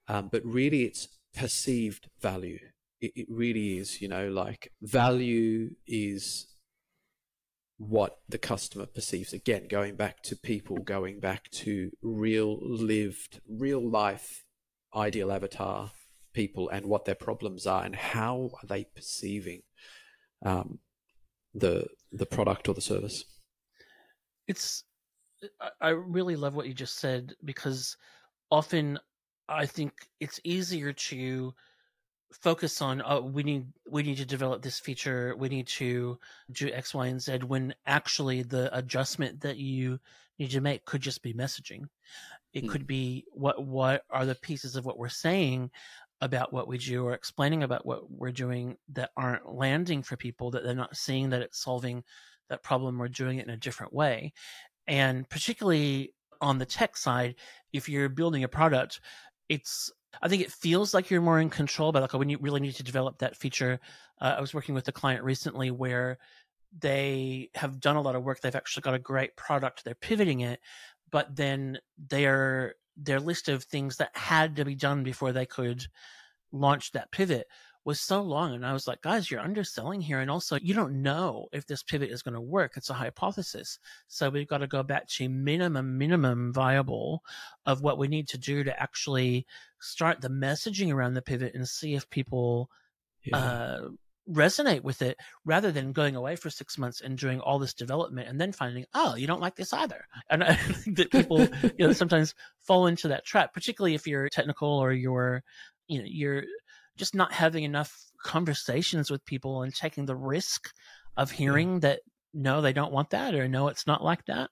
um, 0.07 0.29
but 0.31 0.43
really 0.43 0.83
it's 0.83 1.07
perceived 1.35 2.09
value. 2.19 2.59
It, 3.03 3.11
it 3.15 3.27
really 3.29 3.77
is. 3.77 4.01
You 4.01 4.07
know, 4.07 4.29
like 4.29 4.71
value 4.81 5.71
is 5.85 6.47
what 7.77 8.19
the 8.29 8.37
customer 8.37 8.85
perceives. 8.85 9.33
Again, 9.33 9.67
going 9.69 9.95
back 9.95 10.23
to 10.23 10.35
people, 10.35 10.77
going 10.77 11.19
back 11.19 11.49
to 11.51 11.91
real 12.01 12.57
lived, 12.61 13.41
real 13.47 13.87
life 13.87 14.43
ideal 14.95 15.31
avatar 15.31 15.91
people 16.33 16.69
and 16.69 16.85
what 16.85 17.05
their 17.05 17.15
problems 17.15 17.65
are 17.65 17.83
and 17.83 17.95
how 17.95 18.51
are 18.61 18.67
they 18.67 18.85
perceiving 18.95 19.61
um, 20.45 20.79
the 21.53 21.87
the 22.11 22.25
product 22.25 22.67
or 22.67 22.73
the 22.73 22.81
service. 22.81 23.23
It's 24.47 24.83
I 25.81 25.89
really 25.89 26.35
love 26.35 26.55
what 26.55 26.67
you 26.67 26.73
just 26.73 26.99
said 26.99 27.33
because 27.43 27.97
often 28.49 28.97
I 29.49 29.65
think 29.65 29.93
it's 30.19 30.39
easier 30.43 30.93
to 30.93 31.53
focus 32.33 32.81
on 32.81 33.01
oh 33.05 33.21
we 33.21 33.43
need 33.43 33.67
we 33.89 34.03
need 34.03 34.17
to 34.17 34.25
develop 34.25 34.61
this 34.61 34.79
feature. 34.79 35.35
We 35.37 35.49
need 35.49 35.67
to 35.67 36.19
do 36.51 36.69
x 36.71 36.93
y 36.93 37.07
and 37.07 37.21
z 37.21 37.37
when 37.37 37.75
actually 37.85 38.43
the 38.43 38.75
adjustment 38.75 39.41
that 39.41 39.57
you 39.57 39.99
need 40.39 40.51
to 40.51 40.61
make 40.61 40.85
could 40.85 41.01
just 41.01 41.21
be 41.21 41.33
messaging. 41.33 41.85
It 42.53 42.65
mm. 42.65 42.69
could 42.69 42.87
be 42.87 43.25
what 43.31 43.63
what 43.63 44.03
are 44.09 44.25
the 44.25 44.35
pieces 44.35 44.75
of 44.75 44.85
what 44.85 44.97
we're 44.97 45.09
saying 45.09 45.71
about 46.21 46.53
what 46.53 46.67
we 46.67 46.77
do 46.77 47.05
or 47.05 47.13
explaining 47.13 47.63
about 47.63 47.85
what 47.85 48.09
we're 48.09 48.31
doing 48.31 48.77
that 48.93 49.11
aren't 49.17 49.53
landing 49.53 50.01
for 50.03 50.15
people 50.15 50.51
that 50.51 50.63
they're 50.63 50.73
not 50.73 50.95
seeing 50.95 51.29
that 51.29 51.41
it's 51.41 51.61
solving 51.61 52.03
that 52.49 52.63
problem 52.63 53.01
or 53.01 53.07
doing 53.07 53.39
it 53.39 53.47
in 53.47 53.53
a 53.53 53.57
different 53.57 53.93
way? 53.93 54.33
And 54.87 55.27
particularly 55.29 56.13
on 56.41 56.57
the 56.57 56.65
tech 56.65 56.97
side 56.97 57.35
if 57.71 57.87
you're 57.87 58.09
building 58.09 58.43
a 58.43 58.49
product 58.49 58.99
it's 59.49 59.91
I 60.21 60.27
think 60.27 60.41
it 60.41 60.51
feels 60.51 60.93
like 60.93 61.09
you're 61.09 61.21
more 61.21 61.39
in 61.39 61.49
control, 61.49 61.91
but 61.91 62.01
like 62.01 62.13
when 62.13 62.29
you 62.29 62.37
really 62.39 62.59
need 62.59 62.75
to 62.75 62.83
develop 62.83 63.19
that 63.19 63.35
feature. 63.35 63.79
Uh, 64.21 64.35
I 64.37 64.41
was 64.41 64.53
working 64.53 64.75
with 64.75 64.87
a 64.87 64.91
client 64.91 65.23
recently 65.23 65.71
where 65.71 66.17
they 66.79 67.49
have 67.55 67.79
done 67.79 67.95
a 67.95 68.01
lot 68.01 68.15
of 68.15 68.23
work. 68.23 68.41
They've 68.41 68.55
actually 68.55 68.81
got 68.81 68.93
a 68.93 68.99
great 68.99 69.35
product. 69.35 69.83
They're 69.83 69.95
pivoting 69.95 70.41
it, 70.41 70.59
but 71.11 71.35
then 71.35 71.79
their 71.97 72.75
their 72.95 73.19
list 73.19 73.49
of 73.49 73.63
things 73.63 73.97
that 73.97 74.15
had 74.15 74.55
to 74.55 74.65
be 74.65 74.75
done 74.75 75.03
before 75.03 75.31
they 75.31 75.47
could 75.47 75.85
launch 76.51 76.91
that 76.91 77.11
pivot 77.11 77.47
was 77.85 77.99
so 77.99 78.21
long. 78.21 78.53
And 78.53 78.65
I 78.65 78.73
was 78.73 78.87
like, 78.87 79.01
guys, 79.01 79.29
you're 79.29 79.41
underselling 79.41 80.01
here. 80.01 80.19
And 80.19 80.31
also, 80.31 80.57
you 80.61 80.73
don't 80.73 81.01
know 81.01 81.47
if 81.51 81.65
this 81.65 81.83
pivot 81.83 82.09
is 82.09 82.21
going 82.21 82.33
to 82.33 82.41
work. 82.41 82.73
It's 82.75 82.89
a 82.89 82.93
hypothesis. 82.93 83.79
So 84.07 84.29
we've 84.29 84.47
got 84.47 84.59
to 84.59 84.67
go 84.67 84.83
back 84.83 85.07
to 85.09 85.27
minimum, 85.27 85.97
minimum 85.97 86.53
viable 86.53 87.23
of 87.65 87.81
what 87.81 87.97
we 87.97 88.07
need 88.07 88.27
to 88.29 88.37
do 88.37 88.63
to 88.63 88.81
actually 88.81 89.45
start 89.79 90.21
the 90.21 90.29
messaging 90.29 90.93
around 90.93 91.13
the 91.13 91.21
pivot 91.21 91.55
and 91.55 91.67
see 91.67 91.93
if 91.93 92.09
people 92.09 92.69
yeah. 93.25 93.37
uh, 93.37 93.87
resonate 94.29 94.83
with 94.83 95.01
it 95.01 95.17
rather 95.43 95.71
than 95.71 95.91
going 95.91 96.15
away 96.15 96.37
for 96.37 96.49
six 96.49 96.77
months 96.77 97.01
and 97.01 97.17
doing 97.17 97.41
all 97.41 97.59
this 97.59 97.73
development 97.73 98.29
and 98.29 98.39
then 98.39 98.53
finding, 98.53 98.85
oh, 98.93 99.15
you 99.15 99.27
don't 99.27 99.41
like 99.41 99.55
this 99.55 99.73
either. 99.73 100.05
And 100.29 100.43
I 100.43 100.55
think 100.55 100.97
that 100.97 101.11
people, 101.11 101.41
you 101.41 101.87
know, 101.87 101.93
sometimes 101.93 102.33
fall 102.61 102.87
into 102.87 103.09
that 103.09 103.25
trap, 103.25 103.53
particularly 103.53 103.93
if 103.93 104.07
you're 104.07 104.29
technical 104.29 104.69
or 104.69 104.93
you're, 104.93 105.43
you 105.87 105.99
know, 105.99 106.05
you're, 106.07 106.43
just 106.97 107.15
not 107.15 107.31
having 107.31 107.63
enough 107.63 107.93
conversations 108.23 109.09
with 109.09 109.25
people 109.25 109.63
and 109.63 109.73
taking 109.73 110.05
the 110.05 110.15
risk 110.15 110.69
of 111.17 111.31
hearing 111.31 111.79
that 111.81 112.01
no, 112.33 112.61
they 112.61 112.73
don't 112.73 112.91
want 112.91 113.11
that 113.11 113.35
or 113.35 113.47
no, 113.47 113.67
it's 113.67 113.87
not 113.87 114.03
like 114.03 114.25
that. 114.25 114.49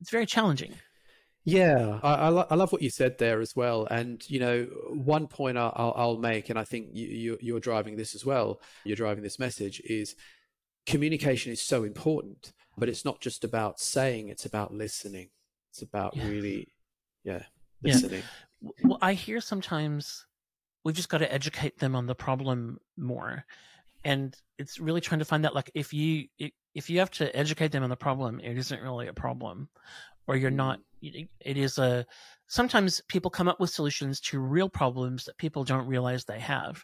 It's 0.00 0.10
very 0.10 0.26
challenging. 0.26 0.74
Yeah, 1.44 1.98
I, 2.02 2.14
I, 2.14 2.28
lo- 2.28 2.46
I, 2.50 2.54
love 2.56 2.72
what 2.72 2.82
you 2.82 2.90
said 2.90 3.16
there 3.18 3.40
as 3.40 3.56
well. 3.56 3.86
And 3.90 4.22
you 4.28 4.38
know, 4.38 4.64
one 4.90 5.26
point 5.26 5.56
I'll, 5.56 5.94
I'll 5.96 6.18
make, 6.18 6.50
and 6.50 6.58
I 6.58 6.64
think 6.64 6.88
you, 6.92 7.38
you, 7.40 7.56
are 7.56 7.60
driving 7.60 7.96
this 7.96 8.14
as 8.14 8.24
well. 8.24 8.60
You're 8.84 8.96
driving 8.96 9.22
this 9.22 9.38
message 9.38 9.80
is 9.84 10.14
communication 10.84 11.50
is 11.50 11.62
so 11.62 11.84
important, 11.84 12.52
but 12.76 12.90
it's 12.90 13.04
not 13.04 13.20
just 13.20 13.44
about 13.44 13.80
saying; 13.80 14.28
it's 14.28 14.44
about 14.44 14.74
listening. 14.74 15.30
It's 15.70 15.80
about 15.80 16.16
yeah. 16.16 16.28
really, 16.28 16.68
yeah, 17.24 17.44
listening. 17.82 18.22
Yeah. 18.60 18.70
Well, 18.84 18.98
I 19.00 19.14
hear 19.14 19.40
sometimes 19.40 20.26
we've 20.88 20.96
just 20.96 21.10
got 21.10 21.18
to 21.18 21.30
educate 21.30 21.78
them 21.78 21.94
on 21.94 22.06
the 22.06 22.14
problem 22.14 22.78
more. 22.96 23.44
And 24.06 24.34
it's 24.58 24.80
really 24.80 25.02
trying 25.02 25.18
to 25.18 25.26
find 25.26 25.44
out 25.44 25.54
like 25.54 25.70
if 25.74 25.92
you 25.92 26.28
if 26.74 26.88
you 26.88 26.98
have 27.00 27.10
to 27.10 27.36
educate 27.36 27.72
them 27.72 27.82
on 27.82 27.90
the 27.90 27.96
problem 27.96 28.40
it 28.40 28.56
isn't 28.56 28.80
really 28.80 29.06
a 29.06 29.12
problem 29.12 29.68
or 30.26 30.34
you're 30.34 30.50
not 30.50 30.78
mm. 31.04 31.28
it 31.40 31.56
is 31.58 31.76
a 31.76 32.06
sometimes 32.46 33.02
people 33.08 33.30
come 33.30 33.48
up 33.48 33.60
with 33.60 33.68
solutions 33.68 34.18
to 34.20 34.40
real 34.40 34.70
problems 34.70 35.26
that 35.26 35.36
people 35.36 35.62
don't 35.62 35.86
realize 35.86 36.24
they 36.24 36.40
have 36.40 36.82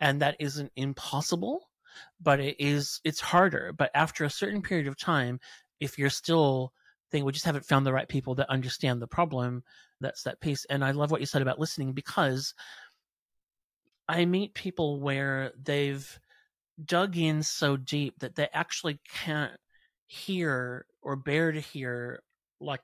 and 0.00 0.20
that 0.20 0.36
isn't 0.38 0.70
impossible 0.76 1.70
but 2.20 2.40
it 2.40 2.56
is 2.58 3.00
it's 3.04 3.20
harder. 3.20 3.72
But 3.72 3.90
after 3.94 4.24
a 4.24 4.30
certain 4.30 4.60
period 4.60 4.86
of 4.86 4.98
time 4.98 5.40
if 5.80 5.96
you're 5.96 6.10
still 6.10 6.74
thinking 7.10 7.24
we 7.24 7.32
just 7.32 7.46
haven't 7.46 7.64
found 7.64 7.86
the 7.86 7.92
right 7.92 8.08
people 8.08 8.34
that 8.34 8.50
understand 8.50 9.00
the 9.00 9.06
problem 9.06 9.62
that's 10.00 10.24
that 10.24 10.40
piece. 10.40 10.66
And 10.66 10.84
i 10.84 10.90
love 10.90 11.10
what 11.10 11.20
you 11.20 11.26
said 11.26 11.42
about 11.42 11.58
listening 11.58 11.92
because 11.92 12.52
I 14.08 14.24
meet 14.24 14.54
people 14.54 15.00
where 15.00 15.52
they've 15.60 16.18
dug 16.84 17.16
in 17.16 17.42
so 17.42 17.76
deep 17.76 18.18
that 18.20 18.36
they 18.36 18.48
actually 18.52 19.00
can't 19.08 19.58
hear 20.06 20.86
or 21.02 21.16
bear 21.16 21.52
to 21.52 21.60
hear 21.60 22.22
like 22.60 22.82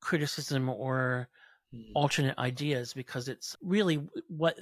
criticism 0.00 0.68
or 0.68 1.28
mm. 1.74 1.82
alternate 1.94 2.38
ideas 2.38 2.94
because 2.94 3.28
it's 3.28 3.56
really 3.62 4.06
what 4.28 4.58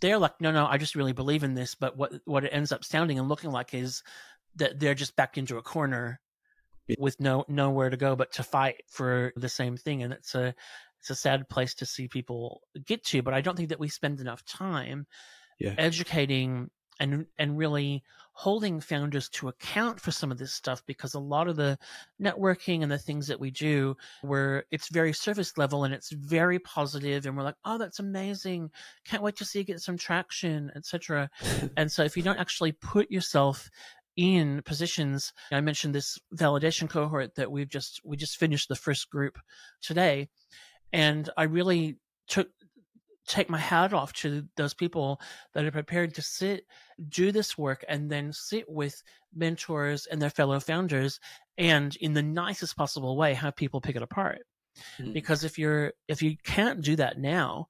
they're 0.00 0.18
like 0.18 0.40
no 0.40 0.50
no 0.50 0.66
i 0.66 0.78
just 0.78 0.94
really 0.94 1.12
believe 1.12 1.42
in 1.42 1.54
this 1.54 1.74
but 1.74 1.96
what 1.96 2.12
what 2.24 2.44
it 2.44 2.50
ends 2.50 2.72
up 2.72 2.84
sounding 2.84 3.18
and 3.18 3.28
looking 3.28 3.50
like 3.50 3.74
is 3.74 4.02
that 4.56 4.78
they're 4.78 4.94
just 4.94 5.16
backed 5.16 5.38
into 5.38 5.58
a 5.58 5.62
corner 5.62 6.20
with 6.98 7.18
no 7.20 7.44
nowhere 7.48 7.90
to 7.90 7.96
go 7.96 8.16
but 8.16 8.32
to 8.32 8.42
fight 8.42 8.82
for 8.88 9.32
the 9.36 9.48
same 9.48 9.76
thing 9.76 10.02
and 10.02 10.12
it's 10.12 10.34
a 10.34 10.54
it's 11.00 11.10
a 11.10 11.14
sad 11.14 11.48
place 11.48 11.74
to 11.74 11.86
see 11.86 12.06
people 12.06 12.60
get 12.86 13.04
to 13.04 13.22
but 13.22 13.34
i 13.34 13.40
don't 13.40 13.56
think 13.56 13.68
that 13.68 13.80
we 13.80 13.88
spend 13.88 14.20
enough 14.20 14.44
time 14.44 15.06
yeah. 15.62 15.74
educating 15.78 16.70
and 16.98 17.26
and 17.38 17.56
really 17.56 18.02
holding 18.34 18.80
founders 18.80 19.28
to 19.28 19.48
account 19.48 20.00
for 20.00 20.10
some 20.10 20.32
of 20.32 20.38
this 20.38 20.52
stuff 20.52 20.82
because 20.86 21.14
a 21.14 21.18
lot 21.18 21.48
of 21.48 21.56
the 21.56 21.78
networking 22.20 22.82
and 22.82 22.90
the 22.90 22.98
things 22.98 23.26
that 23.26 23.38
we 23.38 23.50
do 23.50 23.94
where 24.22 24.64
it's 24.70 24.88
very 24.88 25.12
surface 25.12 25.58
level 25.58 25.84
and 25.84 25.92
it's 25.92 26.10
very 26.10 26.58
positive 26.58 27.26
and 27.26 27.36
we're 27.36 27.42
like 27.42 27.56
oh 27.64 27.78
that's 27.78 27.98
amazing 27.98 28.70
can't 29.04 29.22
wait 29.22 29.36
to 29.36 29.44
see 29.44 29.58
you 29.58 29.64
get 29.64 29.80
some 29.80 29.98
traction 29.98 30.70
etc 30.74 31.30
and 31.76 31.92
so 31.92 32.02
if 32.02 32.16
you 32.16 32.22
don't 32.22 32.40
actually 32.40 32.72
put 32.72 33.10
yourself 33.10 33.70
in 34.16 34.62
positions 34.64 35.32
i 35.52 35.60
mentioned 35.60 35.94
this 35.94 36.18
validation 36.34 36.88
cohort 36.88 37.34
that 37.34 37.50
we've 37.50 37.70
just 37.70 38.00
we 38.04 38.16
just 38.16 38.36
finished 38.36 38.68
the 38.68 38.76
first 38.76 39.10
group 39.10 39.38
today 39.80 40.28
and 40.92 41.28
i 41.36 41.42
really 41.44 41.96
took 42.28 42.48
take 43.32 43.48
my 43.48 43.58
hat 43.58 43.94
off 43.94 44.12
to 44.12 44.46
those 44.56 44.74
people 44.74 45.20
that 45.54 45.64
are 45.64 45.70
prepared 45.70 46.14
to 46.14 46.22
sit, 46.22 46.66
do 47.08 47.32
this 47.32 47.56
work, 47.56 47.82
and 47.88 48.10
then 48.10 48.32
sit 48.32 48.68
with 48.68 49.02
mentors 49.34 50.06
and 50.06 50.20
their 50.20 50.30
fellow 50.30 50.60
founders, 50.60 51.18
and 51.56 51.96
in 51.96 52.12
the 52.12 52.22
nicest 52.22 52.76
possible 52.76 53.16
way, 53.16 53.32
have 53.32 53.56
people 53.56 53.80
pick 53.80 53.96
it 53.96 54.02
apart. 54.02 54.42
Mm-hmm. 54.98 55.12
Because 55.12 55.44
if 55.44 55.58
you're 55.58 55.92
if 56.08 56.22
you 56.22 56.36
can't 56.44 56.82
do 56.82 56.96
that 56.96 57.18
now, 57.18 57.68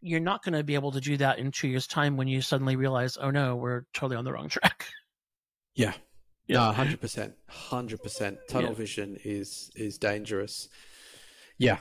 you're 0.00 0.20
not 0.20 0.42
going 0.42 0.54
to 0.54 0.64
be 0.64 0.74
able 0.74 0.92
to 0.92 1.00
do 1.00 1.16
that 1.18 1.38
in 1.38 1.50
two 1.50 1.68
years' 1.68 1.86
time 1.86 2.16
when 2.16 2.28
you 2.28 2.40
suddenly 2.40 2.76
realize, 2.76 3.18
oh 3.20 3.30
no, 3.30 3.56
we're 3.56 3.84
totally 3.92 4.16
on 4.16 4.24
the 4.24 4.32
wrong 4.32 4.48
track. 4.56 4.86
Yeah. 5.74 5.92
Yeah, 6.46 6.74
hundred 6.74 7.00
percent, 7.00 7.32
hundred 7.48 8.02
percent. 8.02 8.36
Tunnel 8.50 8.70
yeah. 8.70 8.76
vision 8.76 9.16
is 9.24 9.70
is 9.74 9.96
dangerous. 9.96 10.68
Yeah, 11.56 11.78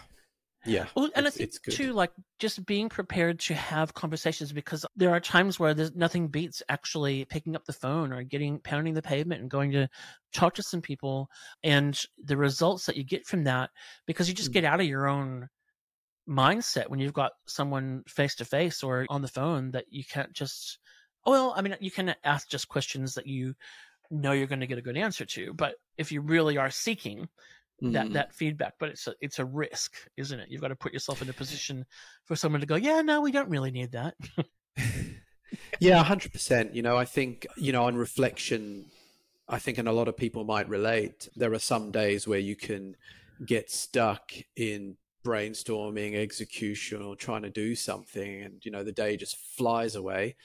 yeah. 0.66 0.86
Well, 0.96 1.10
and 1.16 1.28
I 1.28 1.30
think 1.30 1.52
too, 1.70 1.94
like 1.94 2.12
just 2.40 2.66
being 2.66 2.90
prepared 2.90 3.40
to 3.42 3.54
have 3.54 3.94
conversations 3.94 4.54
because 4.54 4.86
there 4.96 5.10
are 5.10 5.20
times 5.20 5.60
where 5.60 5.74
there's 5.74 5.94
nothing 5.94 6.28
beats 6.28 6.64
actually 6.70 7.26
picking 7.26 7.56
up 7.56 7.66
the 7.66 7.74
phone 7.74 8.14
or 8.14 8.24
getting 8.24 8.60
pounding 8.60 8.94
the 8.94 9.02
pavement 9.02 9.42
and 9.42 9.50
going 9.50 9.72
to 9.72 9.90
talk 10.34 10.56
to 10.56 10.64
some 10.64 10.82
people 10.82 11.30
and 11.64 12.02
the 12.24 12.38
results 12.38 12.86
that 12.86 12.96
you 12.96 13.04
get 13.04 13.26
from 13.26 13.44
that 13.44 13.72
because 14.08 14.30
you 14.30 14.34
just 14.34 14.52
mm. 14.52 14.54
get 14.54 14.64
out 14.64 14.80
of 14.80 14.86
your 14.86 15.08
own 15.08 15.50
mindset 16.28 16.90
when 16.90 17.00
you've 17.00 17.14
got 17.14 17.34
someone 17.46 18.04
face 18.08 18.36
to 18.36 18.46
face 18.46 18.82
or 18.84 19.06
on 19.10 19.22
the 19.22 19.28
phone 19.28 19.72
that 19.72 19.86
you 19.90 20.04
can't 20.06 20.32
just 20.34 20.80
well, 21.26 21.54
I 21.56 21.62
mean 21.62 21.76
you 21.80 21.92
can 21.92 22.16
ask 22.24 22.50
just 22.50 22.68
questions 22.68 23.16
that 23.16 23.28
you 23.28 23.56
know 24.12 24.32
you're 24.32 24.48
going 24.48 24.60
to 24.60 24.68
get 24.68 24.78
a 24.78 24.84
good 24.84 24.98
answer 24.98 25.26
to, 25.26 25.54
but 25.54 25.76
if 25.98 26.12
you 26.12 26.22
really 26.22 26.58
are 26.58 26.70
seeking 26.70 27.28
mm. 27.82 28.14
that 28.14 28.34
feedback 28.34 28.74
but 28.80 28.90
it's 28.90 29.08
a 29.08 29.14
it's 29.22 29.40
a 29.40 29.46
risk 29.46 29.96
isn't 30.18 30.40
it? 30.40 30.48
You've 30.50 30.62
got 30.62 30.70
to 30.70 30.76
put 30.76 30.94
yourself 30.94 31.22
in 31.22 31.30
a 31.30 31.34
position 31.34 31.86
for 32.26 32.36
someone 32.36 32.62
to 32.62 32.68
go 32.68 32.76
yeah 32.76 33.02
no 33.02 33.22
we 33.22 33.32
don't 33.32 33.50
really 33.50 33.72
need 33.72 33.92
that. 33.92 34.16
Yeah 35.80 36.04
100% 36.04 36.74
you 36.74 36.82
know 36.82 36.98
i 36.98 37.06
think 37.06 37.46
you 37.58 37.72
know 37.72 37.84
on 37.84 37.96
reflection 37.96 38.86
i 39.48 39.60
think 39.60 39.78
and 39.78 39.88
a 39.88 39.92
lot 39.92 40.08
of 40.08 40.18
people 40.18 40.44
might 40.44 40.68
relate 40.68 41.30
there 41.36 41.54
are 41.54 41.60
some 41.60 41.92
days 41.92 42.28
where 42.28 42.40
you 42.40 42.56
can 42.56 42.96
get 43.46 43.70
stuck 43.70 44.32
in 44.56 44.98
brainstorming 45.24 46.16
execution 46.16 47.02
or 47.02 47.16
trying 47.16 47.42
to 47.44 47.50
do 47.50 47.76
something 47.76 48.42
and 48.42 48.66
you 48.66 48.72
know 48.72 48.84
the 48.84 48.92
day 48.92 49.18
just 49.18 49.38
flies 49.38 49.96
away. 49.96 50.36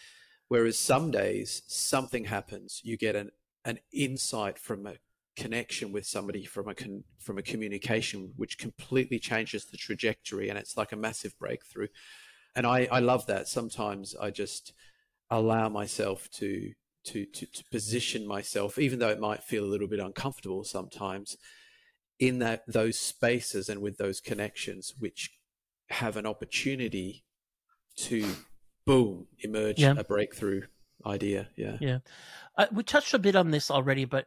Whereas 0.48 0.78
some 0.78 1.10
days 1.10 1.62
something 1.66 2.24
happens 2.24 2.80
you 2.84 2.96
get 2.96 3.16
an 3.16 3.30
an 3.64 3.80
insight 3.92 4.58
from 4.58 4.86
a 4.86 4.94
connection 5.38 5.92
with 5.92 6.04
somebody 6.04 6.44
from 6.44 6.68
a 6.68 6.74
con- 6.74 7.04
from 7.18 7.38
a 7.38 7.42
communication 7.42 8.32
which 8.36 8.58
completely 8.58 9.18
changes 9.18 9.64
the 9.66 9.76
trajectory 9.76 10.48
and 10.48 10.58
it's 10.58 10.76
like 10.76 10.92
a 10.92 10.96
massive 10.96 11.38
breakthrough. 11.38 11.88
And 12.56 12.66
i 12.66 12.88
i 12.90 12.98
love 12.98 13.26
that. 13.26 13.48
Sometimes 13.48 14.14
i 14.16 14.30
just 14.30 14.72
allow 15.30 15.68
myself 15.68 16.28
to 16.40 16.72
to 17.04 17.24
to, 17.26 17.46
to 17.46 17.64
position 17.70 18.26
myself 18.26 18.78
even 18.78 18.98
though 18.98 19.14
it 19.16 19.20
might 19.20 19.42
feel 19.44 19.64
a 19.64 19.72
little 19.72 19.88
bit 19.88 20.00
uncomfortable 20.00 20.64
sometimes 20.64 21.36
in 22.18 22.40
that 22.40 22.62
those 22.66 22.98
spaces 22.98 23.68
and 23.68 23.80
with 23.80 23.96
those 23.98 24.20
connections 24.20 24.94
which 24.98 25.30
have 25.90 26.16
an 26.16 26.26
opportunity 26.26 27.24
to 27.96 28.26
boom 28.84 29.26
emerge 29.44 29.78
yeah. 29.78 29.94
a 29.96 30.04
breakthrough 30.04 30.62
idea. 31.06 31.48
Yeah. 31.56 31.76
Yeah. 31.80 31.98
Uh, 32.56 32.66
we 32.72 32.82
touched 32.82 33.14
a 33.14 33.18
bit 33.18 33.36
on 33.36 33.50
this 33.50 33.70
already 33.70 34.04
but 34.04 34.26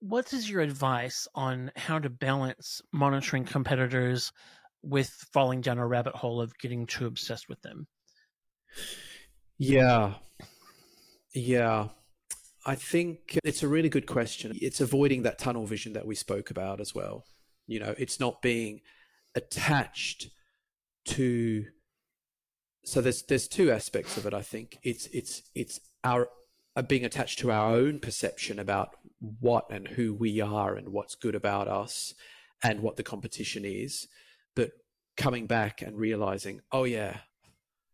what 0.00 0.32
is 0.32 0.48
your 0.48 0.60
advice 0.60 1.28
on 1.34 1.70
how 1.76 1.98
to 1.98 2.10
balance 2.10 2.80
monitoring 2.92 3.44
competitors 3.44 4.32
with 4.82 5.08
falling 5.32 5.60
down 5.60 5.78
a 5.78 5.86
rabbit 5.86 6.14
hole 6.14 6.40
of 6.40 6.56
getting 6.58 6.86
too 6.86 7.06
obsessed 7.06 7.48
with 7.48 7.60
them? 7.62 7.86
Yeah. 9.58 10.14
Yeah. 11.34 11.88
I 12.66 12.74
think 12.74 13.38
it's 13.44 13.62
a 13.62 13.68
really 13.68 13.88
good 13.88 14.06
question. 14.06 14.52
It's 14.60 14.80
avoiding 14.80 15.22
that 15.22 15.38
tunnel 15.38 15.66
vision 15.66 15.94
that 15.94 16.06
we 16.06 16.14
spoke 16.14 16.50
about 16.50 16.80
as 16.80 16.94
well. 16.94 17.24
You 17.66 17.80
know, 17.80 17.94
it's 17.98 18.20
not 18.20 18.42
being 18.42 18.80
attached 19.34 20.30
to 21.06 21.64
so 22.84 23.00
there's 23.02 23.22
there's 23.22 23.48
two 23.48 23.70
aspects 23.70 24.16
of 24.16 24.26
it. 24.26 24.32
I 24.32 24.42
think 24.42 24.78
it's 24.82 25.06
it's 25.12 25.42
it's 25.54 25.78
our 26.04 26.28
being 26.82 27.04
attached 27.04 27.38
to 27.40 27.50
our 27.50 27.74
own 27.74 27.98
perception 27.98 28.58
about 28.58 28.94
what 29.40 29.66
and 29.70 29.88
who 29.88 30.14
we 30.14 30.40
are 30.40 30.74
and 30.74 30.90
what's 30.90 31.14
good 31.14 31.34
about 31.34 31.68
us 31.68 32.14
and 32.62 32.80
what 32.80 32.96
the 32.96 33.02
competition 33.02 33.64
is, 33.64 34.06
but 34.54 34.70
coming 35.16 35.46
back 35.46 35.82
and 35.82 35.96
realizing, 35.96 36.60
oh 36.72 36.84
yeah, 36.84 37.18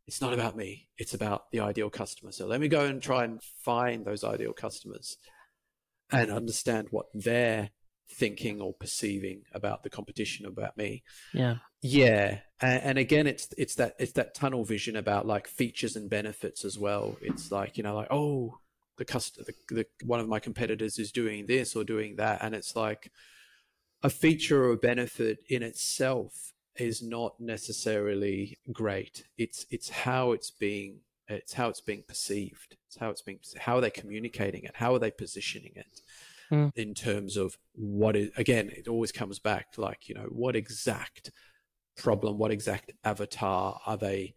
it's 0.06 0.20
not 0.20 0.34
about 0.34 0.56
me. 0.56 0.88
It's 0.98 1.14
about 1.14 1.50
the 1.50 1.60
ideal 1.60 1.90
customer. 1.90 2.32
So 2.32 2.46
let 2.46 2.60
me 2.60 2.68
go 2.68 2.84
and 2.84 3.02
try 3.02 3.24
and 3.24 3.42
find 3.42 4.04
those 4.04 4.22
ideal 4.22 4.52
customers 4.52 5.16
and 6.10 6.30
understand 6.30 6.88
what 6.90 7.06
they're 7.14 7.70
thinking 8.10 8.60
or 8.60 8.74
perceiving 8.74 9.42
about 9.52 9.82
the 9.82 9.90
competition 9.90 10.44
about 10.44 10.76
me. 10.76 11.02
Yeah. 11.32 11.56
Yeah. 11.80 12.40
And, 12.60 12.82
and, 12.82 12.98
again 12.98 13.26
it's 13.26 13.48
it's 13.56 13.74
that 13.76 13.94
it's 13.98 14.12
that 14.12 14.34
tunnel 14.34 14.64
vision 14.64 14.96
about 14.96 15.26
like 15.26 15.48
features 15.48 15.96
and 15.96 16.10
benefits 16.10 16.64
as 16.64 16.78
well. 16.78 17.16
It's 17.22 17.50
like, 17.50 17.76
you 17.78 17.82
know, 17.82 17.96
like, 17.96 18.08
oh, 18.10 18.58
the 18.96 19.04
customer 19.04 19.46
the, 19.46 19.74
the 19.74 19.86
one 20.04 20.20
of 20.20 20.28
my 20.28 20.38
competitors 20.38 20.98
is 20.98 21.12
doing 21.12 21.46
this 21.46 21.74
or 21.74 21.84
doing 21.84 22.16
that. 22.16 22.42
And 22.42 22.54
it's 22.54 22.76
like 22.76 23.10
a 24.02 24.10
feature 24.10 24.64
or 24.64 24.72
a 24.72 24.76
benefit 24.76 25.38
in 25.48 25.62
itself 25.62 26.52
is 26.76 27.02
not 27.02 27.40
necessarily 27.40 28.58
great. 28.72 29.24
It's 29.38 29.66
it's 29.70 29.88
how 29.88 30.32
it's 30.32 30.50
being 30.50 31.00
it's 31.28 31.54
how 31.54 31.68
it's 31.68 31.80
being 31.80 32.04
perceived. 32.06 32.76
It's 32.86 32.98
how 32.98 33.10
it's 33.10 33.22
being 33.22 33.38
how 33.58 33.78
are 33.78 33.80
they 33.80 33.90
communicating 33.90 34.64
it? 34.64 34.72
How 34.74 34.94
are 34.94 34.98
they 34.98 35.10
positioning 35.10 35.72
it? 35.74 36.00
Mm. 36.50 36.72
In 36.76 36.94
terms 36.94 37.36
of 37.36 37.56
what 37.72 38.16
is 38.16 38.30
again, 38.36 38.70
it 38.70 38.88
always 38.88 39.12
comes 39.12 39.38
back 39.38 39.72
to 39.72 39.80
like, 39.80 40.08
you 40.08 40.14
know, 40.14 40.28
what 40.28 40.56
exact 40.56 41.30
problem, 41.96 42.38
what 42.38 42.50
exact 42.50 42.92
avatar 43.04 43.80
are 43.86 43.96
they 43.96 44.34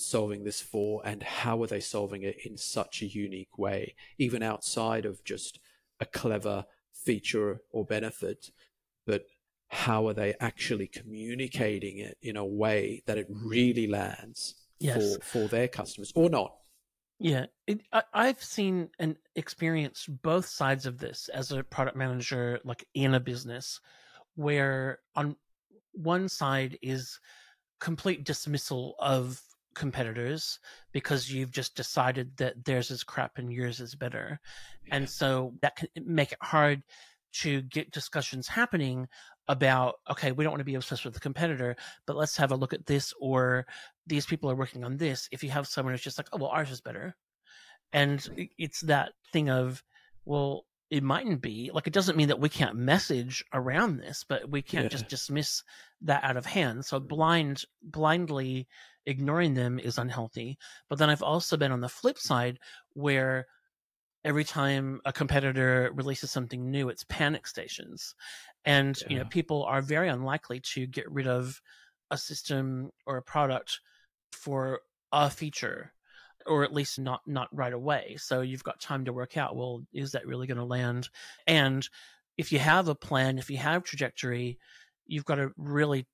solving 0.00 0.44
this 0.44 0.60
for 0.60 1.02
and 1.04 1.22
how 1.22 1.62
are 1.62 1.66
they 1.66 1.80
solving 1.80 2.22
it 2.22 2.36
in 2.44 2.56
such 2.56 3.02
a 3.02 3.06
unique 3.06 3.58
way, 3.58 3.94
even 4.18 4.42
outside 4.42 5.04
of 5.04 5.22
just 5.24 5.60
a 6.00 6.06
clever 6.06 6.64
feature 6.92 7.60
or 7.70 7.84
benefit, 7.84 8.50
but 9.06 9.24
how 9.68 10.08
are 10.08 10.14
they 10.14 10.34
actually 10.40 10.88
communicating 10.88 11.98
it 11.98 12.18
in 12.22 12.36
a 12.36 12.44
way 12.44 13.02
that 13.06 13.18
it 13.18 13.26
really 13.30 13.86
lands 13.86 14.54
yes. 14.80 15.16
for, 15.16 15.22
for 15.22 15.48
their 15.48 15.68
customers 15.68 16.12
or 16.14 16.28
not? 16.28 16.56
Yeah, 17.20 17.46
it, 17.66 17.82
I, 17.92 18.02
I've 18.14 18.42
seen 18.42 18.88
and 18.98 19.14
experienced 19.36 20.22
both 20.22 20.46
sides 20.46 20.86
of 20.86 20.98
this 20.98 21.28
as 21.28 21.52
a 21.52 21.62
product 21.62 21.96
manager, 21.96 22.58
like 22.64 22.86
in 22.94 23.14
a 23.14 23.20
business, 23.20 23.80
where 24.36 24.98
on 25.14 25.36
one 25.92 26.28
side 26.28 26.78
is 26.82 27.20
complete 27.78 28.24
dismissal 28.24 28.94
of 28.98 29.40
competitors 29.74 30.58
because 30.92 31.30
you've 31.30 31.52
just 31.52 31.76
decided 31.76 32.36
that 32.38 32.64
theirs 32.64 32.90
is 32.90 33.04
crap 33.04 33.38
and 33.38 33.52
yours 33.52 33.80
is 33.80 33.94
better. 33.94 34.40
Yeah. 34.86 34.96
And 34.96 35.10
so 35.10 35.54
that 35.62 35.76
can 35.76 35.88
make 36.04 36.32
it 36.32 36.38
hard 36.42 36.82
to 37.32 37.62
get 37.62 37.92
discussions 37.92 38.48
happening 38.48 39.08
about 39.48 39.96
okay 40.08 40.32
we 40.32 40.44
don't 40.44 40.52
want 40.52 40.60
to 40.60 40.64
be 40.64 40.74
obsessed 40.74 41.04
with 41.04 41.14
the 41.14 41.20
competitor 41.20 41.76
but 42.06 42.16
let's 42.16 42.36
have 42.36 42.52
a 42.52 42.56
look 42.56 42.72
at 42.72 42.86
this 42.86 43.12
or 43.20 43.66
these 44.06 44.26
people 44.26 44.50
are 44.50 44.56
working 44.56 44.84
on 44.84 44.96
this 44.96 45.28
if 45.32 45.42
you 45.42 45.50
have 45.50 45.66
someone 45.66 45.92
who's 45.92 46.02
just 46.02 46.18
like 46.18 46.28
oh 46.32 46.38
well 46.38 46.50
ours 46.50 46.70
is 46.70 46.80
better 46.80 47.16
and 47.92 48.50
it's 48.58 48.80
that 48.82 49.12
thing 49.32 49.50
of 49.50 49.82
well 50.24 50.66
it 50.90 51.02
mightn't 51.02 51.40
be 51.40 51.70
like 51.72 51.86
it 51.86 51.92
doesn't 51.92 52.16
mean 52.16 52.28
that 52.28 52.40
we 52.40 52.48
can't 52.48 52.76
message 52.76 53.44
around 53.52 53.98
this 53.98 54.24
but 54.28 54.48
we 54.50 54.62
can't 54.62 54.84
yeah. 54.84 54.88
just 54.88 55.08
dismiss 55.08 55.62
that 56.02 56.22
out 56.24 56.36
of 56.36 56.46
hand 56.46 56.84
so 56.84 57.00
mm. 57.00 57.08
blind 57.08 57.64
blindly 57.82 58.66
ignoring 59.06 59.54
them 59.54 59.78
is 59.78 59.98
unhealthy 59.98 60.58
but 60.88 60.98
then 60.98 61.10
i've 61.10 61.22
also 61.22 61.56
been 61.56 61.72
on 61.72 61.80
the 61.80 61.88
flip 61.88 62.18
side 62.18 62.58
where 62.92 63.46
every 64.24 64.44
time 64.44 65.00
a 65.04 65.12
competitor 65.12 65.90
releases 65.94 66.30
something 66.30 66.70
new, 66.70 66.88
it's 66.88 67.04
panic 67.04 67.46
stations. 67.46 68.14
And, 68.64 68.98
yeah. 69.00 69.06
you 69.08 69.18
know, 69.18 69.24
people 69.24 69.64
are 69.64 69.80
very 69.80 70.08
unlikely 70.08 70.60
to 70.74 70.86
get 70.86 71.10
rid 71.10 71.26
of 71.26 71.60
a 72.10 72.18
system 72.18 72.90
or 73.06 73.16
a 73.16 73.22
product 73.22 73.80
for 74.32 74.80
a 75.12 75.30
feature 75.30 75.92
or 76.46 76.64
at 76.64 76.72
least 76.72 76.98
not 76.98 77.20
not 77.26 77.48
right 77.52 77.72
away 77.72 78.16
so 78.18 78.40
you've 78.40 78.64
got 78.64 78.80
time 78.80 79.04
to 79.04 79.12
work 79.12 79.36
out 79.36 79.56
well 79.56 79.82
is 79.92 80.12
that 80.12 80.26
really 80.26 80.46
going 80.46 80.56
to 80.56 80.64
land 80.64 81.08
and 81.46 81.88
if 82.38 82.50
you 82.50 82.58
have 82.58 82.88
a 82.88 82.94
plan 82.94 83.38
if 83.38 83.50
you 83.50 83.58
have 83.58 83.84
trajectory 83.84 84.58
you've 85.06 85.24
got 85.24 85.34
to 85.34 85.50
really 85.56 86.06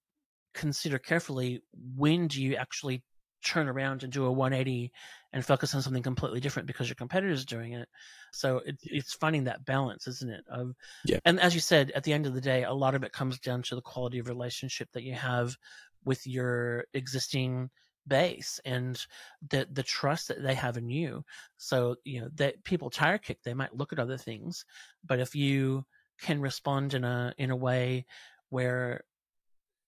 consider 0.56 0.98
carefully 0.98 1.62
when 1.94 2.26
do 2.26 2.42
you 2.42 2.56
actually 2.56 3.02
turn 3.44 3.68
around 3.68 4.02
and 4.02 4.12
do 4.12 4.24
a 4.24 4.32
180 4.32 4.90
and 5.32 5.44
focus 5.44 5.74
on 5.74 5.82
something 5.82 6.02
completely 6.02 6.40
different 6.40 6.66
because 6.66 6.88
your 6.88 6.96
competitor 6.96 7.32
is 7.32 7.44
doing 7.44 7.74
it. 7.74 7.88
So 8.32 8.60
it, 8.66 8.76
it's 8.82 9.14
finding 9.14 9.44
that 9.44 9.64
balance, 9.64 10.08
isn't 10.08 10.30
it? 10.30 10.44
Of 10.50 10.74
yeah. 11.04 11.18
And 11.24 11.38
as 11.38 11.54
you 11.54 11.60
said, 11.60 11.92
at 11.94 12.02
the 12.02 12.12
end 12.12 12.26
of 12.26 12.34
the 12.34 12.40
day, 12.40 12.64
a 12.64 12.72
lot 12.72 12.94
of 12.94 13.04
it 13.04 13.12
comes 13.12 13.38
down 13.38 13.62
to 13.62 13.76
the 13.76 13.82
quality 13.82 14.18
of 14.18 14.28
relationship 14.28 14.88
that 14.92 15.04
you 15.04 15.14
have 15.14 15.56
with 16.04 16.26
your 16.26 16.84
existing 16.94 17.70
base 18.08 18.60
and 18.64 19.04
the 19.50 19.66
the 19.72 19.82
trust 19.82 20.28
that 20.28 20.42
they 20.42 20.54
have 20.54 20.76
in 20.76 20.88
you. 20.88 21.24
So 21.58 21.96
you 22.04 22.22
know 22.22 22.28
that 22.36 22.64
people 22.64 22.90
tire 22.90 23.18
kick, 23.18 23.42
they 23.42 23.54
might 23.54 23.76
look 23.76 23.92
at 23.92 23.98
other 23.98 24.16
things, 24.16 24.64
but 25.04 25.20
if 25.20 25.34
you 25.34 25.84
can 26.20 26.40
respond 26.40 26.94
in 26.94 27.04
a 27.04 27.34
in 27.38 27.50
a 27.50 27.56
way 27.56 28.06
where 28.48 29.02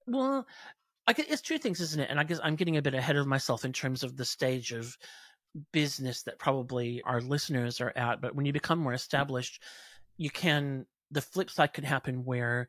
well 0.08 0.46
I 1.08 1.14
guess 1.14 1.26
it's 1.30 1.40
two 1.40 1.56
things, 1.56 1.80
isn't 1.80 2.02
it? 2.02 2.10
And 2.10 2.20
I 2.20 2.24
guess 2.24 2.38
I'm 2.42 2.54
getting 2.54 2.76
a 2.76 2.82
bit 2.82 2.92
ahead 2.92 3.16
of 3.16 3.26
myself 3.26 3.64
in 3.64 3.72
terms 3.72 4.02
of 4.02 4.18
the 4.18 4.26
stage 4.26 4.72
of 4.72 4.98
business 5.72 6.22
that 6.24 6.38
probably 6.38 7.00
our 7.02 7.22
listeners 7.22 7.80
are 7.80 7.94
at. 7.96 8.20
But 8.20 8.34
when 8.34 8.44
you 8.44 8.52
become 8.52 8.78
more 8.78 8.92
established, 8.92 9.62
you 10.18 10.28
can, 10.28 10.84
the 11.10 11.22
flip 11.22 11.48
side 11.48 11.72
could 11.72 11.84
happen 11.84 12.26
where 12.26 12.68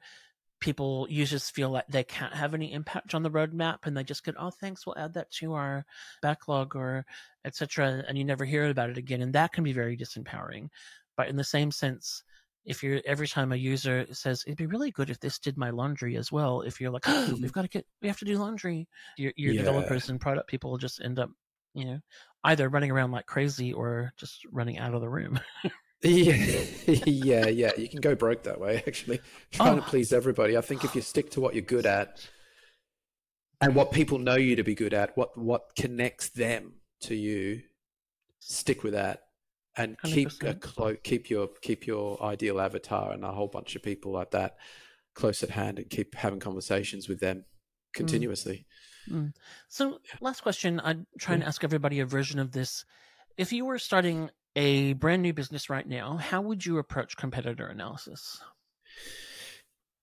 people 0.62 1.06
users 1.10 1.50
feel 1.50 1.70
like 1.70 1.88
they 1.90 2.06
can't 2.06 2.34
have 2.34 2.54
any 2.54 2.72
impact 2.72 3.14
on 3.14 3.24
the 3.24 3.30
roadmap 3.30 3.80
and 3.84 3.98
they 3.98 4.06
just 4.06 4.24
get, 4.24 4.36
oh, 4.40 4.52
thanks, 4.52 4.86
we'll 4.86 4.98
add 4.98 5.16
that 5.16 5.32
to 5.32 5.54
our 5.54 5.86
backlog 6.22 6.78
or 6.78 7.06
etc. 7.44 8.06
And 8.08 8.18
you 8.18 8.24
never 8.24 8.46
hear 8.46 8.70
about 8.70 8.90
it 8.90 8.98
again. 8.98 9.22
And 9.22 9.34
that 9.34 9.52
can 9.52 9.66
be 9.66 9.74
very 9.74 9.98
disempowering. 9.98 10.70
But 11.18 11.28
in 11.28 11.36
the 11.36 11.44
same 11.44 11.72
sense, 11.72 12.24
if 12.66 12.84
you're 12.84 13.02
every 13.06 13.28
time 13.28 13.52
a 13.52 13.56
user 13.56 14.06
says 14.12 14.44
it'd 14.46 14.58
be 14.58 14.66
really 14.66 14.92
good 14.92 15.10
if 15.10 15.20
this 15.20 15.40
did 15.40 15.58
my 15.58 15.70
laundry 15.70 16.18
as 16.18 16.32
well 16.32 16.62
if 16.62 16.80
you're 16.80 16.92
like 16.92 17.04
oh, 17.08 17.36
we've 17.42 17.54
got 17.54 17.64
to 17.64 17.68
get 17.68 17.86
we 18.02 18.08
have 18.08 18.20
to 18.20 18.26
do 18.26 18.38
laundry 18.38 18.88
your, 19.18 19.32
your 19.36 19.54
yeah. 19.54 19.62
developers 19.62 20.10
and 20.10 20.20
product 20.20 20.48
people 20.50 20.78
just 20.78 21.02
end 21.02 21.20
up 21.20 21.30
you 21.74 21.86
know 21.86 22.00
either 22.44 22.70
running 22.70 22.92
around 22.92 23.12
like 23.12 23.26
crazy 23.26 23.74
or 23.74 24.14
just 24.18 24.46
running 24.52 24.78
out 24.78 24.94
of 24.94 25.02
the 25.02 25.10
room 25.10 25.40
yeah 26.02 26.62
yeah 27.06 27.48
yeah 27.48 27.72
you 27.78 27.90
can 27.90 28.02
go 28.02 28.16
broke 28.16 28.44
that 28.44 28.60
way 28.60 28.84
actually 28.88 29.20
trying 29.52 29.78
oh. 29.78 29.82
to 29.82 29.88
please 29.88 30.14
everybody 30.14 30.58
i 30.58 30.62
think 30.62 30.84
if 30.84 30.96
you 30.96 31.02
stick 31.02 31.30
to 31.30 31.42
what 31.42 31.54
you're 31.54 31.62
good 31.62 31.86
at 31.86 32.28
and 33.62 33.76
what 33.76 33.92
people 33.92 34.18
know 34.18 34.36
you 34.36 34.56
to 34.56 34.64
be 34.64 34.76
good 34.76 34.94
at 34.94 35.16
what 35.18 35.38
what 35.38 35.76
connects 35.76 36.30
them 36.30 36.74
to 37.02 37.16
you 37.16 37.62
stick 38.40 38.84
with 38.84 38.94
that 38.94 39.24
and 39.80 39.98
100%. 40.00 40.14
keep 40.14 40.44
a 40.44 40.54
clo- 40.54 40.98
keep 41.02 41.30
your 41.30 41.50
keep 41.62 41.88
your 41.88 42.22
ideal 42.22 42.60
avatar 42.60 43.12
and 43.12 43.24
a 43.24 43.32
whole 43.32 43.48
bunch 43.48 43.76
of 43.76 43.82
people 43.82 44.12
like 44.12 44.32
that 44.32 44.58
close 45.16 45.42
at 45.42 45.50
hand 45.50 45.80
and 45.80 45.90
keep 45.90 46.16
having 46.16 46.40
conversations 46.40 47.08
with 47.08 47.20
them 47.20 47.38
mm. 47.38 47.44
continuously. 47.94 48.66
Mm. 49.10 49.14
Mm. 49.14 49.34
So, 49.70 50.00
last 50.22 50.42
question. 50.42 50.80
I'm 50.84 51.08
trying 51.18 51.40
yeah. 51.40 51.46
to 51.46 51.48
ask 51.48 51.64
everybody 51.64 52.00
a 52.00 52.06
version 52.06 52.40
of 52.40 52.52
this. 52.52 52.86
If 53.38 53.52
you 53.54 53.66
were 53.66 53.80
starting 53.80 54.30
a 54.56 54.94
brand 54.94 55.22
new 55.22 55.34
business 55.34 55.70
right 55.70 55.88
now, 55.88 56.18
how 56.18 56.42
would 56.42 56.66
you 56.66 56.78
approach 56.78 57.18
competitor 57.18 57.68
analysis? 57.68 58.40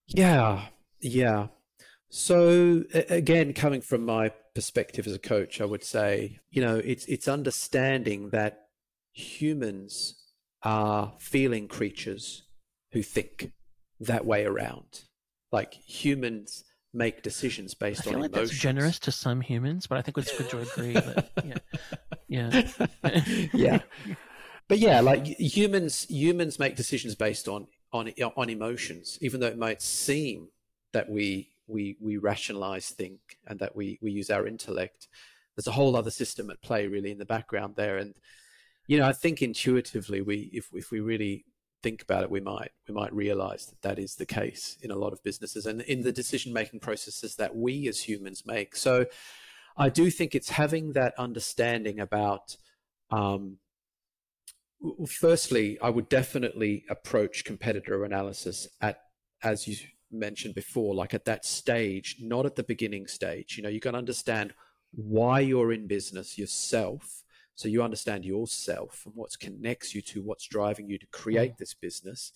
Yeah, 0.06 0.66
yeah. 1.00 1.48
So 2.08 2.84
again, 2.92 3.52
coming 3.52 3.80
from 3.80 4.04
my 4.04 4.30
perspective 4.54 5.06
as 5.06 5.12
a 5.12 5.18
coach, 5.18 5.60
I 5.60 5.64
would 5.64 5.84
say, 5.84 6.38
you 6.50 6.62
know, 6.62 6.76
it's 6.76 7.04
it's 7.06 7.28
understanding 7.28 8.30
that 8.30 8.65
humans 9.16 10.14
are 10.62 11.14
feeling 11.18 11.66
creatures 11.68 12.42
who 12.92 13.02
think 13.02 13.52
that 13.98 14.26
way 14.26 14.44
around. 14.44 15.04
Like 15.50 15.72
humans 15.72 16.64
make 16.92 17.22
decisions 17.22 17.74
based 17.74 18.00
I 18.00 18.04
feel 18.04 18.14
on 18.14 18.20
like 18.20 18.30
emotions. 18.32 18.50
That's 18.50 18.60
generous 18.60 18.98
to 19.00 19.12
some 19.12 19.40
humans, 19.40 19.86
but 19.86 19.96
I 19.96 20.02
think 20.02 20.18
it's 20.18 20.36
good 20.36 20.50
to 20.50 20.60
agree 20.60 20.92
that 20.92 21.30
yeah, 22.28 22.68
yeah, 23.02 23.48
yeah. 23.54 23.78
But 24.68 24.78
yeah, 24.78 25.00
like 25.00 25.24
humans, 25.38 26.02
humans 26.10 26.58
make 26.58 26.76
decisions 26.76 27.14
based 27.14 27.48
on 27.48 27.68
on 27.92 28.12
on 28.36 28.50
emotions, 28.50 29.18
even 29.22 29.40
though 29.40 29.46
it 29.46 29.58
might 29.58 29.80
seem 29.80 30.48
that 30.92 31.08
we 31.08 31.48
we 31.66 31.96
we 32.00 32.18
rationalize 32.18 32.90
think 32.90 33.20
and 33.46 33.58
that 33.60 33.74
we 33.74 33.98
we 34.02 34.10
use 34.10 34.28
our 34.28 34.46
intellect. 34.46 35.08
There's 35.56 35.68
a 35.68 35.72
whole 35.72 35.96
other 35.96 36.10
system 36.10 36.50
at 36.50 36.60
play, 36.60 36.86
really, 36.86 37.12
in 37.12 37.18
the 37.18 37.24
background 37.24 37.76
there, 37.76 37.96
and 37.96 38.14
you 38.86 38.98
know, 38.98 39.06
I 39.06 39.12
think 39.12 39.42
intuitively, 39.42 40.20
we 40.20 40.50
if 40.52 40.68
if 40.72 40.90
we 40.90 41.00
really 41.00 41.44
think 41.82 42.02
about 42.02 42.22
it, 42.22 42.30
we 42.30 42.40
might 42.40 42.70
we 42.88 42.94
might 42.94 43.12
realize 43.12 43.66
that 43.66 43.82
that 43.82 43.98
is 43.98 44.14
the 44.14 44.26
case 44.26 44.76
in 44.82 44.90
a 44.90 44.96
lot 44.96 45.12
of 45.12 45.22
businesses 45.22 45.66
and 45.66 45.80
in 45.82 46.02
the 46.02 46.12
decision 46.12 46.52
making 46.52 46.80
processes 46.80 47.36
that 47.36 47.56
we 47.56 47.88
as 47.88 48.00
humans 48.02 48.44
make. 48.46 48.76
So, 48.76 49.06
I 49.76 49.88
do 49.88 50.10
think 50.10 50.34
it's 50.34 50.50
having 50.50 50.92
that 50.92 51.14
understanding 51.18 52.00
about. 52.00 52.56
Um, 53.10 53.58
firstly, 55.08 55.78
I 55.80 55.90
would 55.90 56.08
definitely 56.08 56.84
approach 56.90 57.44
competitor 57.44 58.04
analysis 58.04 58.68
at, 58.80 59.00
as 59.42 59.66
you 59.66 59.76
mentioned 60.10 60.54
before, 60.54 60.94
like 60.94 61.14
at 61.14 61.24
that 61.24 61.44
stage, 61.44 62.16
not 62.20 62.46
at 62.46 62.56
the 62.56 62.62
beginning 62.62 63.06
stage. 63.06 63.56
You 63.56 63.62
know, 63.62 63.68
you 63.68 63.80
can 63.80 63.94
understand 63.94 64.54
why 64.92 65.40
you're 65.40 65.72
in 65.72 65.86
business 65.86 66.38
yourself. 66.38 67.22
So 67.56 67.68
you 67.68 67.82
understand 67.82 68.24
yourself 68.24 69.02
and 69.04 69.14
what 69.14 69.38
connects 69.40 69.94
you 69.94 70.02
to 70.02 70.22
what's 70.22 70.46
driving 70.46 70.88
you 70.88 70.98
to 70.98 71.06
create 71.06 71.54
mm. 71.54 71.58
this 71.58 71.74
business. 71.74 72.32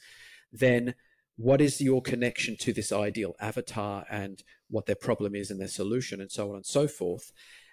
Then 0.52 0.94
what 1.36 1.60
is 1.62 1.80
your 1.80 2.02
connection 2.02 2.54
to 2.54 2.72
this 2.72 2.92
ideal 2.92 3.34
avatar 3.40 4.04
and 4.10 4.42
what 4.68 4.84
their 4.84 4.94
problem 4.94 5.34
is 5.34 5.50
and 5.50 5.58
their 5.58 5.68
solution 5.68 6.20
and 6.20 6.30
so 6.30 6.50
on 6.50 6.56
and 6.56 6.66
so 6.66 6.86
forth 6.86 7.32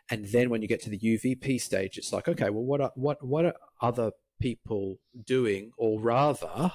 and 0.10 0.26
then 0.28 0.50
when 0.50 0.62
you 0.62 0.70
get 0.70 0.82
to 0.82 0.90
the 0.90 1.00
UVP 1.00 1.60
stage 1.60 1.98
it's 1.98 2.14
like 2.14 2.30
okay 2.30 2.50
well 2.50 2.64
what 2.64 2.80
are, 2.80 2.92
what 2.96 3.22
what 3.26 3.44
are 3.44 3.56
other 3.82 4.12
people 4.40 5.00
doing 5.26 5.72
or 5.78 6.00
rather 6.00 6.72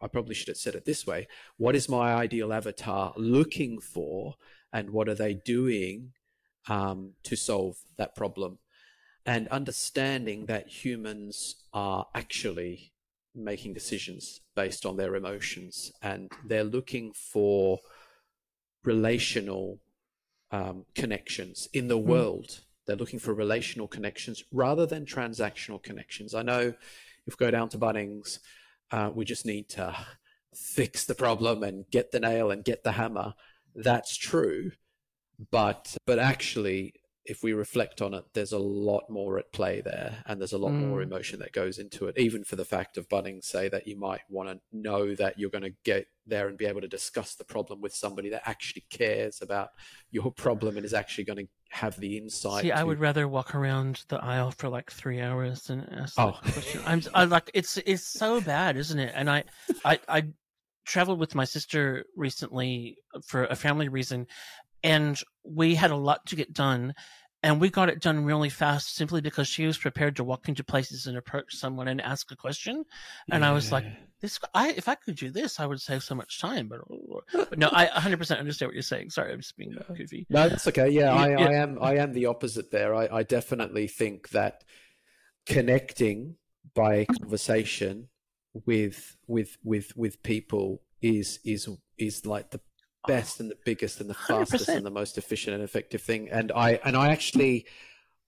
I 0.00 0.08
probably 0.08 0.34
should 0.34 0.48
have 0.48 0.58
said 0.58 0.74
it 0.74 0.84
this 0.84 1.06
way 1.06 1.26
what 1.56 1.74
is 1.74 1.88
my 1.88 2.12
ideal 2.12 2.52
avatar 2.52 3.14
looking 3.16 3.80
for 3.80 4.34
and 4.70 4.90
what 4.90 5.08
are 5.08 5.14
they 5.14 5.32
doing 5.32 6.12
um, 6.68 7.12
to 7.22 7.34
solve 7.34 7.78
that 7.96 8.14
problem 8.14 8.58
and 9.28 9.46
understanding 9.48 10.46
that 10.46 10.66
humans 10.68 11.56
are 11.74 12.06
actually 12.14 12.92
making 13.34 13.74
decisions 13.74 14.40
based 14.56 14.86
on 14.86 14.96
their 14.96 15.14
emotions 15.14 15.92
and 16.02 16.32
they're 16.46 16.64
looking 16.64 17.12
for 17.12 17.78
relational 18.84 19.78
um, 20.50 20.86
connections 20.94 21.68
in 21.74 21.88
the 21.88 21.98
mm. 21.98 22.04
world. 22.04 22.60
They're 22.86 22.96
looking 22.96 23.18
for 23.18 23.34
relational 23.34 23.86
connections 23.86 24.42
rather 24.50 24.86
than 24.86 25.04
transactional 25.04 25.82
connections. 25.82 26.34
I 26.34 26.40
know 26.40 26.72
if 27.26 27.38
we 27.38 27.46
go 27.46 27.50
down 27.50 27.68
to 27.68 27.78
bunnings 27.78 28.38
uh, 28.90 29.10
we 29.14 29.26
just 29.26 29.44
need 29.44 29.68
to 29.68 29.94
fix 30.54 31.04
the 31.04 31.14
problem 31.14 31.62
and 31.62 31.84
get 31.90 32.12
the 32.12 32.20
nail 32.20 32.50
and 32.50 32.64
get 32.64 32.82
the 32.82 32.92
hammer. 32.92 33.34
That's 33.74 34.16
true 34.16 34.72
but 35.50 35.96
but 36.06 36.18
actually 36.18 36.94
if 37.28 37.42
we 37.42 37.52
reflect 37.52 38.00
on 38.00 38.14
it, 38.14 38.24
there's 38.32 38.52
a 38.52 38.58
lot 38.58 39.10
more 39.10 39.38
at 39.38 39.52
play 39.52 39.82
there, 39.82 40.24
and 40.26 40.40
there's 40.40 40.54
a 40.54 40.58
lot 40.58 40.72
mm. 40.72 40.86
more 40.88 41.02
emotion 41.02 41.38
that 41.40 41.52
goes 41.52 41.78
into 41.78 42.06
it. 42.06 42.16
Even 42.16 42.42
for 42.42 42.56
the 42.56 42.64
fact 42.64 42.96
of 42.96 43.08
Bunnings, 43.08 43.44
say 43.44 43.68
that 43.68 43.86
you 43.86 43.98
might 43.98 44.22
want 44.30 44.48
to 44.48 44.58
know 44.72 45.14
that 45.14 45.38
you're 45.38 45.50
going 45.50 45.62
to 45.62 45.74
get 45.84 46.06
there 46.26 46.48
and 46.48 46.56
be 46.56 46.64
able 46.64 46.80
to 46.80 46.88
discuss 46.88 47.34
the 47.34 47.44
problem 47.44 47.82
with 47.82 47.94
somebody 47.94 48.30
that 48.30 48.48
actually 48.48 48.84
cares 48.90 49.42
about 49.42 49.68
your 50.10 50.32
problem 50.32 50.76
and 50.76 50.86
is 50.86 50.94
actually 50.94 51.24
going 51.24 51.38
to 51.38 51.48
have 51.68 52.00
the 52.00 52.16
insight. 52.16 52.62
See, 52.62 52.68
to... 52.68 52.78
I 52.78 52.82
would 52.82 52.98
rather 52.98 53.28
walk 53.28 53.54
around 53.54 54.04
the 54.08 54.16
aisle 54.24 54.50
for 54.50 54.70
like 54.70 54.90
three 54.90 55.20
hours 55.20 55.64
than 55.64 55.86
ask 55.92 56.18
oh. 56.18 56.32
question. 56.42 56.80
I'm, 56.86 57.02
I 57.12 57.24
like 57.24 57.50
it's 57.52 57.76
it's 57.84 58.06
so 58.06 58.40
bad, 58.40 58.78
isn't 58.78 58.98
it? 58.98 59.12
And 59.14 59.28
I 59.28 59.44
I 59.84 59.98
I 60.08 60.22
traveled 60.86 61.20
with 61.20 61.34
my 61.34 61.44
sister 61.44 62.06
recently 62.16 62.96
for 63.26 63.44
a 63.44 63.54
family 63.54 63.90
reason 63.90 64.26
and 64.82 65.20
we 65.44 65.74
had 65.74 65.90
a 65.90 65.96
lot 65.96 66.24
to 66.26 66.36
get 66.36 66.52
done 66.52 66.94
and 67.42 67.60
we 67.60 67.70
got 67.70 67.88
it 67.88 68.00
done 68.00 68.24
really 68.24 68.48
fast 68.48 68.96
simply 68.96 69.20
because 69.20 69.46
she 69.46 69.66
was 69.66 69.78
prepared 69.78 70.16
to 70.16 70.24
walk 70.24 70.48
into 70.48 70.64
places 70.64 71.06
and 71.06 71.16
approach 71.16 71.54
someone 71.54 71.88
and 71.88 72.00
ask 72.00 72.30
a 72.32 72.36
question. 72.36 72.84
And 73.30 73.42
yeah. 73.42 73.50
i 73.50 73.52
was 73.52 73.70
like 73.70 73.84
this 74.20 74.38
i 74.54 74.70
if 74.70 74.88
i 74.88 74.96
could 74.96 75.14
do 75.14 75.30
this 75.30 75.60
i 75.60 75.66
would 75.66 75.80
save 75.80 76.02
so 76.02 76.14
much 76.14 76.40
time. 76.40 76.68
But, 76.68 76.80
but 77.32 77.58
no 77.58 77.68
i 77.72 77.86
100% 77.86 78.38
understand 78.38 78.68
what 78.68 78.74
you're 78.74 78.82
saying. 78.82 79.10
Sorry 79.10 79.32
i'm 79.32 79.40
just 79.40 79.56
being 79.56 79.76
goofy. 79.96 80.26
No 80.28 80.48
that's 80.48 80.66
okay. 80.68 80.88
Yeah, 80.88 81.14
I, 81.14 81.28
yeah. 81.28 81.38
I 81.38 81.52
am 81.52 81.78
i 81.80 81.96
am 81.96 82.12
the 82.12 82.26
opposite 82.26 82.70
there. 82.70 82.94
I, 82.94 83.08
I 83.10 83.22
definitely 83.22 83.86
think 83.86 84.30
that 84.30 84.64
connecting 85.46 86.36
by 86.74 87.06
conversation 87.20 88.08
with 88.66 89.16
with 89.26 89.56
with 89.62 89.96
with 89.96 90.22
people 90.22 90.82
is 91.00 91.38
is 91.44 91.68
is 91.96 92.26
like 92.26 92.50
the 92.50 92.60
best 93.06 93.40
and 93.40 93.50
the 93.50 93.56
biggest 93.64 94.00
and 94.00 94.10
the 94.10 94.14
fastest 94.14 94.68
100%. 94.68 94.76
and 94.76 94.86
the 94.86 94.90
most 94.90 95.18
efficient 95.18 95.54
and 95.54 95.62
effective 95.62 96.02
thing. 96.02 96.28
And 96.30 96.52
I 96.52 96.80
and 96.84 96.96
I 96.96 97.08
actually 97.08 97.66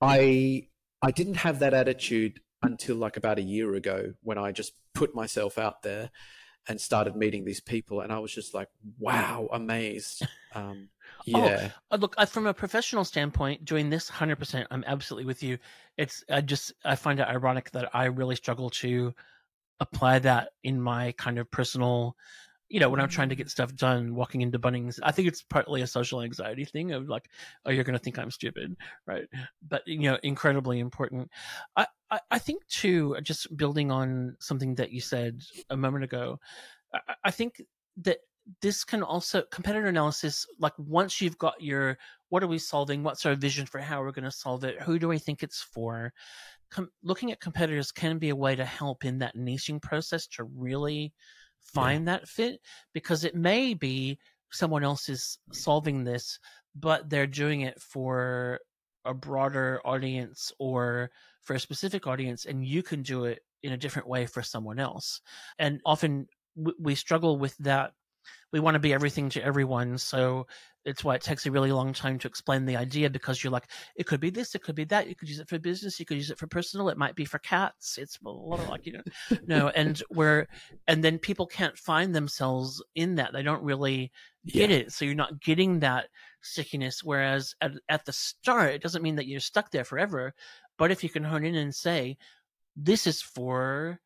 I 0.00 0.68
I 1.02 1.10
didn't 1.10 1.34
have 1.34 1.58
that 1.60 1.74
attitude 1.74 2.40
until 2.62 2.96
like 2.96 3.16
about 3.16 3.38
a 3.38 3.42
year 3.42 3.74
ago 3.74 4.12
when 4.22 4.38
I 4.38 4.52
just 4.52 4.72
put 4.94 5.14
myself 5.14 5.58
out 5.58 5.82
there 5.82 6.10
and 6.68 6.80
started 6.80 7.16
meeting 7.16 7.44
these 7.44 7.60
people 7.60 8.00
and 8.00 8.12
I 8.12 8.18
was 8.18 8.32
just 8.32 8.54
like 8.54 8.68
wow 8.98 9.48
amazed 9.50 10.26
um 10.54 10.88
oh, 11.34 11.46
yeah 11.46 11.70
oh, 11.90 11.96
look 11.96 12.14
from 12.28 12.46
a 12.46 12.52
professional 12.52 13.04
standpoint 13.04 13.64
doing 13.64 13.88
this 13.88 14.10
100% 14.10 14.66
I'm 14.70 14.84
absolutely 14.86 15.24
with 15.24 15.42
you 15.42 15.58
it's 15.96 16.22
I 16.30 16.42
just 16.42 16.72
I 16.84 16.96
find 16.96 17.18
it 17.18 17.28
ironic 17.28 17.70
that 17.70 17.88
I 17.94 18.04
really 18.06 18.36
struggle 18.36 18.68
to 18.70 19.14
apply 19.80 20.18
that 20.20 20.50
in 20.62 20.80
my 20.80 21.12
kind 21.12 21.38
of 21.38 21.50
personal 21.50 22.14
you 22.70 22.78
know, 22.78 22.88
when 22.88 23.00
I'm 23.00 23.08
trying 23.08 23.28
to 23.30 23.34
get 23.34 23.50
stuff 23.50 23.74
done, 23.74 24.14
walking 24.14 24.42
into 24.42 24.58
Bunnings, 24.58 25.00
I 25.02 25.10
think 25.10 25.26
it's 25.26 25.42
partly 25.42 25.82
a 25.82 25.86
social 25.88 26.22
anxiety 26.22 26.64
thing 26.64 26.92
of 26.92 27.08
like, 27.08 27.28
oh, 27.66 27.70
you're 27.70 27.84
going 27.84 27.98
to 27.98 28.02
think 28.02 28.16
I'm 28.16 28.30
stupid, 28.30 28.76
right? 29.06 29.26
But 29.68 29.82
you 29.86 29.98
know, 29.98 30.18
incredibly 30.22 30.78
important. 30.78 31.28
I, 31.76 31.86
I, 32.12 32.20
I 32.30 32.38
think 32.38 32.64
too, 32.68 33.16
just 33.22 33.54
building 33.56 33.90
on 33.90 34.36
something 34.38 34.76
that 34.76 34.92
you 34.92 35.00
said 35.00 35.40
a 35.68 35.76
moment 35.76 36.04
ago, 36.04 36.38
I, 36.94 37.14
I 37.24 37.30
think 37.32 37.60
that 37.98 38.18
this 38.62 38.84
can 38.84 39.02
also 39.02 39.42
competitor 39.50 39.88
analysis. 39.88 40.46
Like 40.60 40.72
once 40.78 41.20
you've 41.20 41.38
got 41.38 41.60
your, 41.60 41.98
what 42.28 42.44
are 42.44 42.48
we 42.48 42.58
solving? 42.58 43.02
What's 43.02 43.26
our 43.26 43.34
vision 43.34 43.66
for 43.66 43.80
how 43.80 44.00
we're 44.00 44.12
going 44.12 44.24
to 44.24 44.30
solve 44.30 44.62
it? 44.62 44.80
Who 44.82 45.00
do 45.00 45.10
I 45.10 45.18
think 45.18 45.42
it's 45.42 45.60
for? 45.60 46.12
Com- 46.70 46.90
looking 47.02 47.32
at 47.32 47.40
competitors 47.40 47.90
can 47.90 48.18
be 48.18 48.28
a 48.28 48.36
way 48.36 48.54
to 48.54 48.64
help 48.64 49.04
in 49.04 49.18
that 49.18 49.36
niching 49.36 49.82
process 49.82 50.28
to 50.28 50.44
really 50.44 51.12
find 51.62 52.06
yeah. 52.06 52.12
that 52.12 52.28
fit 52.28 52.60
because 52.92 53.24
it 53.24 53.34
may 53.34 53.74
be 53.74 54.18
someone 54.50 54.84
else 54.84 55.08
is 55.08 55.38
solving 55.52 56.04
this, 56.04 56.38
but 56.74 57.08
they're 57.08 57.26
doing 57.26 57.62
it 57.62 57.80
for 57.80 58.60
a 59.04 59.14
broader 59.14 59.80
audience 59.84 60.52
or 60.58 61.10
for 61.42 61.54
a 61.54 61.60
specific 61.60 62.06
audience, 62.06 62.44
and 62.44 62.66
you 62.66 62.82
can 62.82 63.02
do 63.02 63.24
it 63.24 63.40
in 63.62 63.72
a 63.72 63.78
different 63.78 64.08
way 64.08 64.26
for 64.26 64.42
someone 64.42 64.78
else. 64.78 65.20
And 65.58 65.80
often 65.84 66.26
we 66.78 66.94
struggle 66.94 67.38
with 67.38 67.56
that 67.58 67.92
we 68.52 68.60
want 68.60 68.74
to 68.74 68.80
be 68.80 68.92
everything 68.92 69.30
to 69.30 69.42
everyone. 69.42 69.98
So 69.98 70.46
it's 70.84 71.04
why 71.04 71.14
it 71.14 71.20
takes 71.20 71.46
a 71.46 71.50
really 71.50 71.72
long 71.72 71.92
time 71.92 72.18
to 72.18 72.28
explain 72.28 72.64
the 72.64 72.76
idea 72.76 73.10
because 73.10 73.42
you're 73.42 73.52
like, 73.52 73.70
it 73.96 74.06
could 74.06 74.20
be 74.20 74.30
this, 74.30 74.54
it 74.54 74.62
could 74.62 74.74
be 74.74 74.84
that. 74.84 75.08
You 75.08 75.14
could 75.14 75.28
use 75.28 75.38
it 75.38 75.48
for 75.48 75.58
business, 75.58 76.00
you 76.00 76.06
could 76.06 76.16
use 76.16 76.30
it 76.30 76.38
for 76.38 76.46
personal. 76.46 76.88
It 76.88 76.98
might 76.98 77.14
be 77.14 77.24
for 77.24 77.38
cats. 77.38 77.98
It's 77.98 78.18
a 78.24 78.28
lot 78.28 78.60
of 78.60 78.68
like 78.68 78.86
you 78.86 78.94
know, 78.94 79.36
no, 79.46 79.68
and 79.76 80.02
where, 80.08 80.48
and 80.88 81.04
then 81.04 81.18
people 81.18 81.46
can't 81.46 81.76
find 81.76 82.14
themselves 82.14 82.82
in 82.94 83.16
that. 83.16 83.32
They 83.32 83.42
don't 83.42 83.62
really 83.62 84.10
get 84.46 84.70
yeah. 84.70 84.76
it. 84.76 84.92
So 84.92 85.04
you're 85.04 85.14
not 85.14 85.40
getting 85.40 85.80
that 85.80 86.08
stickiness. 86.40 87.04
Whereas 87.04 87.54
at, 87.60 87.72
at 87.88 88.04
the 88.04 88.12
start, 88.12 88.74
it 88.74 88.82
doesn't 88.82 89.02
mean 89.02 89.16
that 89.16 89.26
you're 89.26 89.40
stuck 89.40 89.70
there 89.70 89.84
forever. 89.84 90.34
But 90.78 90.90
if 90.90 91.04
you 91.04 91.10
can 91.10 91.24
hone 91.24 91.44
in 91.44 91.56
and 91.56 91.74
say, 91.74 92.16
this 92.74 93.06
is 93.06 93.20
for 93.20 94.00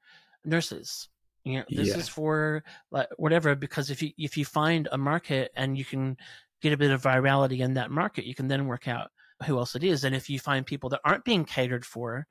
nurses 0.44 1.08
you 1.44 1.58
know, 1.58 1.64
this 1.68 1.88
yeah. 1.88 1.98
is 1.98 2.08
for 2.08 2.64
like 2.90 3.08
whatever. 3.16 3.54
Because 3.54 3.90
if 3.90 4.02
you 4.02 4.10
if 4.16 4.36
you 4.36 4.44
find 4.44 4.88
a 4.90 4.98
market 4.98 5.52
and 5.54 5.76
you 5.76 5.84
can 5.84 6.16
get 6.64 6.72
a 6.72 6.78
bit 6.78 6.90
of 6.90 7.02
virality 7.02 7.60
in 7.60 7.74
that 7.74 7.90
market, 7.90 8.24
you 8.24 8.34
can 8.34 8.48
then 8.48 8.66
work 8.66 8.88
out 8.88 9.10
who 9.46 9.58
else 9.58 9.74
it 9.74 9.84
is. 9.84 10.04
And 10.04 10.14
if 10.14 10.28
you 10.28 10.38
find 10.38 10.64
people 10.64 10.90
that 10.90 11.00
aren't 11.04 11.24
being 11.24 11.44
catered 11.44 11.84
for 11.84 12.26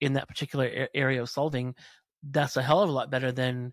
in 0.00 0.14
that 0.14 0.28
particular 0.28 0.88
area 0.94 1.22
of 1.22 1.30
solving, 1.30 1.74
that's 2.30 2.56
a 2.56 2.62
hell 2.62 2.82
of 2.82 2.88
a 2.88 2.92
lot 2.92 3.10
better 3.10 3.30
than 3.30 3.72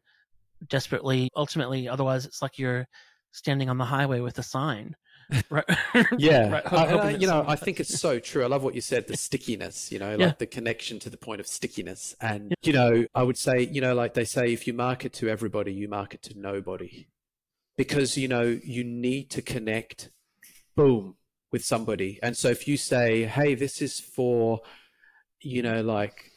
desperately. 0.67 1.29
Ultimately, 1.35 1.87
otherwise, 1.87 2.25
it's 2.25 2.41
like 2.41 2.59
you're 2.59 2.87
standing 3.31 3.69
on 3.69 3.77
the 3.77 3.85
highway 3.85 4.19
with 4.19 4.37
a 4.37 4.43
sign 4.43 4.95
right. 5.49 5.65
yeah. 6.17 6.49
right. 6.49 6.73
I, 6.73 6.85
I, 6.85 7.09
you 7.11 7.27
know, 7.27 7.43
I 7.47 7.55
think 7.55 7.79
it's 7.79 7.99
so 7.99 8.19
true. 8.19 8.43
I 8.43 8.47
love 8.47 8.63
what 8.63 8.75
you 8.75 8.81
said, 8.81 9.07
the 9.07 9.17
stickiness, 9.17 9.91
you 9.91 9.99
know, 9.99 10.11
like 10.11 10.19
yeah. 10.19 10.33
the 10.37 10.45
connection 10.45 10.99
to 10.99 11.09
the 11.09 11.17
point 11.17 11.39
of 11.39 11.47
stickiness. 11.47 12.15
And, 12.19 12.49
yeah. 12.49 12.55
you 12.63 12.73
know, 12.73 13.05
I 13.15 13.23
would 13.23 13.37
say, 13.37 13.69
you 13.71 13.81
know, 13.81 13.93
like 13.93 14.13
they 14.13 14.25
say, 14.25 14.53
if 14.53 14.67
you 14.67 14.73
market 14.73 15.13
to 15.13 15.29
everybody, 15.29 15.73
you 15.73 15.87
market 15.87 16.21
to 16.23 16.37
nobody. 16.37 17.07
Because, 17.77 18.17
you 18.17 18.27
know, 18.27 18.59
you 18.63 18.83
need 18.83 19.29
to 19.31 19.41
connect, 19.41 20.11
boom, 20.75 21.15
with 21.51 21.63
somebody. 21.63 22.19
And 22.21 22.35
so 22.35 22.49
if 22.49 22.67
you 22.67 22.77
say, 22.77 23.25
hey, 23.25 23.55
this 23.55 23.81
is 23.81 23.99
for, 23.99 24.61
you 25.41 25.61
know, 25.61 25.81
like, 25.81 26.31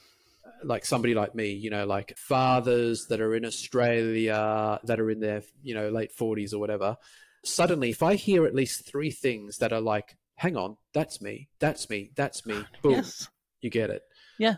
like 0.65 0.85
somebody 0.85 1.15
like 1.15 1.35
me, 1.35 1.53
you 1.53 1.71
know, 1.71 1.87
like 1.87 2.17
fathers 2.17 3.07
that 3.09 3.21
are 3.21 3.35
in 3.35 3.45
Australia 3.45 4.81
that 4.85 5.01
are 5.01 5.11
in 5.11 5.21
their, 5.21 5.43
you 5.63 5.75
know, 5.75 5.89
late 5.91 6.11
40s 6.17 6.53
or 6.53 6.59
whatever, 6.59 6.97
suddenly 7.45 7.91
if 7.91 8.03
I 8.03 8.15
hear 8.15 8.47
at 8.47 8.55
least 8.55 8.87
three 8.87 9.11
things 9.11 9.59
that 9.59 9.73
are 9.73 9.81
like, 9.81 10.17
hang 10.37 10.57
on, 10.57 10.77
that's 10.93 11.21
me, 11.21 11.49
that's 11.61 11.89
me, 11.89 12.11
that's 12.17 12.47
me, 12.47 12.65
boom, 12.83 12.93
yes. 12.93 13.29
you 13.61 13.71
get 13.71 13.91
it. 13.91 14.03
Yeah. 14.39 14.57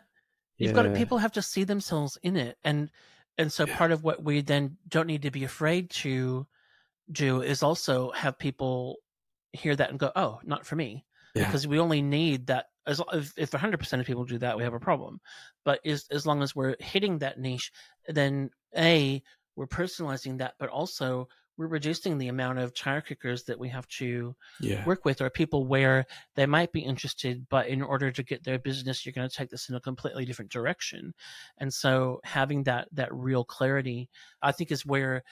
You've 0.56 0.70
yeah. 0.70 0.74
got 0.74 0.82
to, 0.84 0.90
people 0.90 1.18
have 1.18 1.32
to 1.32 1.42
see 1.42 1.64
themselves 1.64 2.16
in 2.22 2.36
it. 2.36 2.56
And, 2.64 2.90
and 3.36 3.52
so 3.52 3.66
yeah. 3.66 3.76
part 3.76 3.92
of 3.92 4.02
what 4.02 4.22
we 4.22 4.40
then 4.40 4.78
don't 4.88 5.06
need 5.06 5.22
to 5.22 5.30
be 5.30 5.44
afraid 5.44 5.90
to 5.90 6.46
do 7.10 7.42
is 7.42 7.62
also 7.62 8.10
have 8.12 8.38
people 8.38 8.96
hear 9.52 9.74
that 9.76 9.90
and 9.90 9.98
go, 9.98 10.10
oh, 10.16 10.40
not 10.44 10.66
for 10.66 10.76
me. 10.76 11.04
yeah. 11.34 11.46
because 11.46 11.66
we 11.66 11.78
only 11.78 12.02
need 12.02 12.46
that 12.48 12.66
as 12.86 13.00
if, 13.12 13.32
if 13.36 13.50
100% 13.50 14.00
of 14.00 14.06
people 14.06 14.24
do 14.24 14.38
that 14.38 14.56
we 14.56 14.62
have 14.62 14.74
a 14.74 14.80
problem 14.80 15.20
but 15.64 15.84
as, 15.84 16.06
as 16.10 16.26
long 16.26 16.42
as 16.42 16.54
we're 16.54 16.76
hitting 16.78 17.18
that 17.18 17.38
niche 17.38 17.72
then 18.08 18.50
a 18.76 19.22
we're 19.56 19.66
personalizing 19.66 20.38
that 20.38 20.54
but 20.58 20.68
also 20.68 21.28
we're 21.58 21.66
reducing 21.66 22.18
the 22.18 22.28
amount 22.28 22.58
of 22.58 22.74
tire 22.74 23.00
kickers 23.00 23.44
that 23.44 23.58
we 23.58 23.70
have 23.70 23.88
to 23.88 24.36
yeah. 24.60 24.84
work 24.84 25.06
with 25.06 25.22
or 25.22 25.30
people 25.30 25.66
where 25.66 26.04
they 26.34 26.44
might 26.46 26.70
be 26.70 26.80
interested 26.80 27.46
but 27.48 27.66
in 27.66 27.82
order 27.82 28.10
to 28.10 28.22
get 28.22 28.44
their 28.44 28.58
business 28.58 29.04
you're 29.04 29.12
going 29.12 29.28
to 29.28 29.34
take 29.34 29.50
this 29.50 29.68
in 29.68 29.74
a 29.74 29.80
completely 29.80 30.24
different 30.24 30.50
direction 30.50 31.12
and 31.58 31.72
so 31.72 32.20
having 32.24 32.62
that 32.64 32.88
that 32.92 33.12
real 33.12 33.44
clarity 33.44 34.08
i 34.42 34.52
think 34.52 34.70
is 34.70 34.86
where 34.86 35.22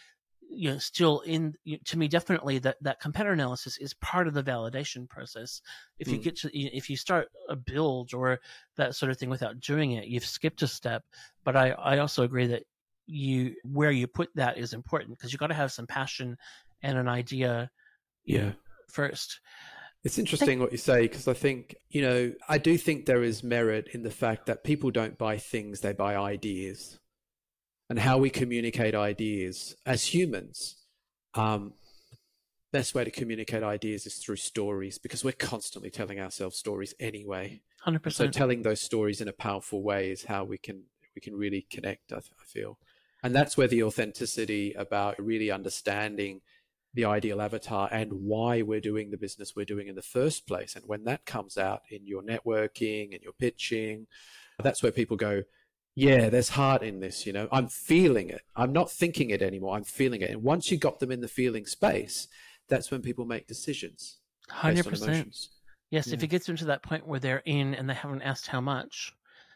you 0.51 0.71
know 0.71 0.79
still 0.79 1.21
in 1.21 1.55
to 1.85 1.99
me 1.99 2.09
definitely 2.09 2.59
that 2.59 2.77
that 2.81 3.01
competitor 3.01 3.33
analysis 3.33 3.77
is 3.79 3.95
part 3.95 4.27
of 4.27 4.35
the 4.35 4.43
validation 4.43 5.09
process. 5.09 5.61
If 5.99 6.09
you 6.09 6.19
mm. 6.19 6.23
get 6.23 6.37
to 6.39 6.59
if 6.59 6.89
you 6.89 6.97
start 6.97 7.29
a 7.49 7.57
build 7.57 8.15
or 8.15 8.41
that 8.77 8.95
sort 8.95 9.11
of 9.11 9.19
thing 9.19 9.31
without 9.31 9.61
doing 9.61 9.93
it 9.93 10.07
you've 10.07 10.27
skipped 10.27 10.63
a 10.63 10.67
step. 10.67 11.05
But 11.45 11.57
i 11.57 11.71
i 11.71 11.99
also 11.99 12.23
agree 12.23 12.47
that 12.49 12.65
you 13.07 13.55
where 13.65 13.91
you 13.91 14.07
put 14.07 14.31
that 14.35 14.59
is 14.59 14.73
important 14.73 15.11
because 15.11 15.33
you 15.33 15.39
got 15.39 15.49
to 15.49 15.55
have 15.55 15.73
some 15.73 15.87
passion 15.87 16.37
and 16.83 16.99
an 16.99 17.09
idea 17.09 17.71
yeah. 18.25 18.53
first. 18.91 19.41
It's 20.05 20.19
interesting 20.19 20.61
what 20.61 20.71
you 20.71 20.77
say 20.77 21.03
because 21.03 21.27
i 21.29 21.33
think 21.33 21.77
you 21.89 22.03
know 22.03 22.33
i 22.47 22.59
do 22.59 22.77
think 22.77 23.07
there 23.07 23.23
is 23.23 23.43
merit 23.43 23.89
in 23.95 24.03
the 24.03 24.11
fact 24.11 24.45
that 24.47 24.63
people 24.63 24.91
don't 24.91 25.17
buy 25.17 25.39
things 25.39 25.81
they 25.81 25.95
buy 25.95 26.15
ideas 26.15 26.99
and 27.91 27.99
how 27.99 28.19
we 28.19 28.31
communicate 28.31 28.95
ideas 28.95 29.77
as 29.87 30.15
humans 30.15 30.85
um, 31.35 31.73
best 32.75 32.93
way 32.93 33.05
to 33.05 33.11
communicate 33.11 33.63
ideas 33.63 34.05
is 34.05 34.17
through 34.17 34.35
stories 34.35 34.99
because 34.99 35.23
we're 35.23 35.33
constantly 35.33 35.91
telling 35.91 36.19
ourselves 36.19 36.57
stories 36.57 36.93
anyway. 36.99 37.61
100% 37.87 38.13
so 38.13 38.27
telling 38.27 38.63
those 38.63 38.81
stories 38.81 39.21
in 39.21 39.29
a 39.29 39.33
powerful 39.33 39.83
way 39.83 40.11
is 40.11 40.25
how 40.25 40.43
we 40.43 40.59
can 40.59 40.83
we 41.15 41.21
can 41.21 41.37
really 41.37 41.67
connect 41.71 42.13
I, 42.13 42.17
I 42.17 42.45
feel. 42.45 42.79
And 43.23 43.33
that's 43.35 43.57
where 43.57 43.69
the 43.69 43.85
authenticity 43.85 44.73
about 44.73 45.15
really 45.19 45.53
understanding 45.53 46.41
the 46.95 47.05
ideal 47.05 47.41
avatar 47.41 47.89
and 47.93 48.13
why 48.13 48.63
we're 48.63 48.81
doing 48.81 49.11
the 49.11 49.17
business 49.17 49.55
we're 49.55 49.65
doing 49.65 49.87
in 49.87 49.95
the 49.95 50.03
first 50.03 50.47
place. 50.47 50.75
And 50.75 50.85
when 50.89 51.05
that 51.05 51.25
comes 51.25 51.57
out 51.57 51.83
in 51.91 52.07
your 52.07 52.23
networking 52.23 53.15
and 53.15 53.23
your 53.23 53.33
pitching, 53.33 54.09
that's 54.63 54.83
where 54.83 54.93
people 54.93 55.17
go, 55.17 55.45
yeah, 55.95 56.29
there's 56.29 56.51
heart 56.51 56.83
in 56.83 57.01
this. 57.01 57.27
You 57.27 57.33
know, 57.33 57.49
I'm 57.53 57.69
feeling 57.69 58.31
it. 58.31 58.43
I'm 58.57 58.73
not 58.73 58.91
thinking 58.91 59.31
it 59.31 59.43
anymore. 59.43 59.77
I'm 59.77 59.85
feeling 59.85 60.23
it. 60.23 60.31
And 60.31 60.43
once 60.43 60.71
you 60.71 60.79
got 60.79 60.99
them 60.99 61.13
in 61.13 61.21
the 61.21 61.29
feeling 61.29 61.67
space, 61.67 62.29
that's 62.69 62.91
when 62.91 63.03
people 63.03 63.25
make 63.25 63.47
decisions. 63.47 64.19
Hundred 64.49 64.87
percent. 64.87 65.37
Yes, 65.91 66.09
yeah. 66.09 66.15
if 66.15 66.23
it 66.23 66.29
gets 66.29 66.49
into 66.49 66.67
that 66.67 66.83
point 66.83 67.07
where 67.07 67.21
they're 67.21 67.43
in 67.45 67.75
and 67.75 67.89
they 67.89 67.95
haven't 67.95 68.23
asked 68.23 68.47
how 68.47 68.61
much, 68.61 69.13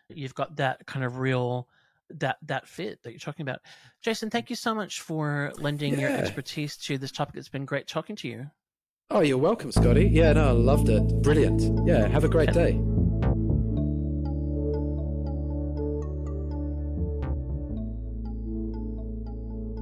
you've 0.09 0.35
got 0.35 0.57
that 0.57 0.87
kind 0.87 1.05
of 1.05 1.19
real 1.19 1.69
that 2.11 2.39
that 2.47 2.67
fit 2.67 3.03
that 3.03 3.11
you're 3.11 3.19
talking 3.19 3.43
about. 3.43 3.61
Jason, 4.03 4.31
thank 4.31 4.49
you 4.49 4.57
so 4.57 4.75
much 4.75 5.01
for 5.01 5.53
lending 5.59 5.95
yeah. 5.95 6.01
your 6.01 6.11
expertise 6.11 6.77
to 6.77 6.99
this 6.99 7.13
topic. 7.13 7.37
It's 7.37 7.49
been 7.49 7.65
great 7.65 7.87
talking 7.87 8.17
to 8.17 8.29
you. 8.29 8.51
Oh, 9.11 9.21
you're 9.21 9.39
welcome, 9.39 9.73
Scotty. 9.73 10.07
Yeah, 10.07 10.35
no, 10.35 10.49
I 10.49 10.51
loved 10.51 10.89
it. 10.91 11.03
Brilliant. 11.23 11.87
Yeah, 11.87 12.07
have 12.09 12.25
a 12.25 12.29
great 12.29 12.53
day. 12.53 12.79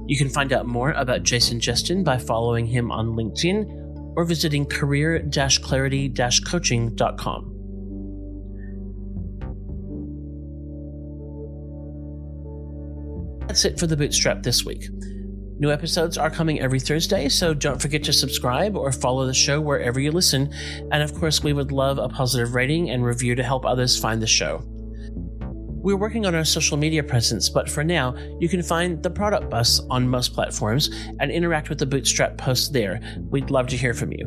You 0.07 0.17
can 0.17 0.29
find 0.29 0.53
out 0.53 0.65
more 0.65 0.91
about 0.91 1.23
Jason 1.23 1.59
Jestin 1.59 2.01
by 2.03 2.17
following 2.17 2.65
him 2.65 2.91
on 2.91 3.09
LinkedIn 3.09 4.13
or 4.15 4.23
visiting 4.23 4.65
career-clarity-coaching.com. 4.65 7.53
That's 13.47 13.65
it 13.65 13.77
for 13.79 13.87
the 13.87 13.97
Bootstrap 13.97 14.43
this 14.43 14.63
week. 14.65 14.87
New 15.59 15.71
episodes 15.71 16.17
are 16.17 16.29
coming 16.29 16.59
every 16.59 16.79
Thursday, 16.79 17.29
so 17.29 17.53
don't 17.53 17.81
forget 17.81 18.03
to 18.03 18.13
subscribe 18.13 18.77
or 18.77 18.91
follow 18.91 19.25
the 19.25 19.33
show 19.33 19.59
wherever 19.59 19.99
you 19.99 20.11
listen. 20.11 20.53
And 20.91 21.01
of 21.01 21.15
course, 21.15 21.43
we 21.43 21.53
would 21.53 21.71
love 21.71 21.97
a 21.97 22.07
positive 22.07 22.53
rating 22.53 22.91
and 22.91 23.03
review 23.03 23.33
to 23.35 23.43
help 23.43 23.65
others 23.65 23.99
find 23.99 24.21
the 24.21 24.27
show. 24.27 24.63
We're 25.87 25.95
working 25.95 26.25
on 26.25 26.35
our 26.35 26.43
social 26.43 26.75
media 26.75 27.01
presence, 27.01 27.47
but 27.47 27.69
for 27.69 27.81
now, 27.81 28.13
you 28.41 28.49
can 28.49 28.61
find 28.61 29.01
the 29.01 29.09
Product 29.09 29.49
Bus 29.49 29.79
on 29.89 30.05
most 30.05 30.33
platforms 30.33 30.89
and 31.21 31.31
interact 31.31 31.69
with 31.69 31.77
the 31.77 31.85
Bootstrap 31.85 32.37
posts 32.37 32.67
there. 32.67 32.99
We'd 33.29 33.51
love 33.51 33.67
to 33.67 33.77
hear 33.77 33.93
from 33.93 34.11
you. 34.11 34.25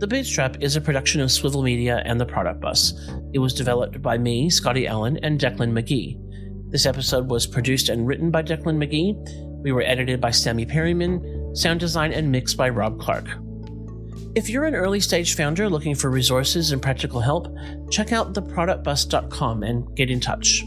The 0.00 0.08
Bootstrap 0.08 0.60
is 0.60 0.74
a 0.74 0.80
production 0.80 1.20
of 1.20 1.28
Swivol 1.28 1.62
Media 1.62 2.02
and 2.04 2.20
the 2.20 2.26
Product 2.26 2.60
Bus. 2.60 2.92
It 3.34 3.38
was 3.38 3.54
developed 3.54 4.02
by 4.02 4.18
me, 4.18 4.50
Scotty 4.50 4.88
Allen, 4.88 5.20
and 5.22 5.38
Declan 5.38 5.70
Magee. 5.70 6.18
This 6.70 6.86
episode 6.86 7.30
was 7.30 7.46
produced 7.46 7.88
and 7.88 8.04
written 8.04 8.32
by 8.32 8.42
Declan 8.42 8.78
Magee. 8.78 9.14
We 9.62 9.70
were 9.70 9.82
edited 9.82 10.20
by 10.20 10.32
Sammy 10.32 10.66
Perryman, 10.66 11.52
sound 11.54 11.78
design 11.78 12.12
and 12.12 12.32
mixed 12.32 12.56
by 12.56 12.68
Rob 12.68 12.98
Clarke. 12.98 13.43
If 14.34 14.50
you're 14.50 14.64
an 14.64 14.74
early 14.74 14.98
stage 14.98 15.36
founder 15.36 15.70
looking 15.70 15.94
for 15.94 16.10
resources 16.10 16.72
and 16.72 16.82
practical 16.82 17.20
help, 17.20 17.46
check 17.90 18.12
out 18.12 18.34
theproductbus.com 18.34 19.62
and 19.62 19.94
get 19.94 20.10
in 20.10 20.18
touch. 20.18 20.64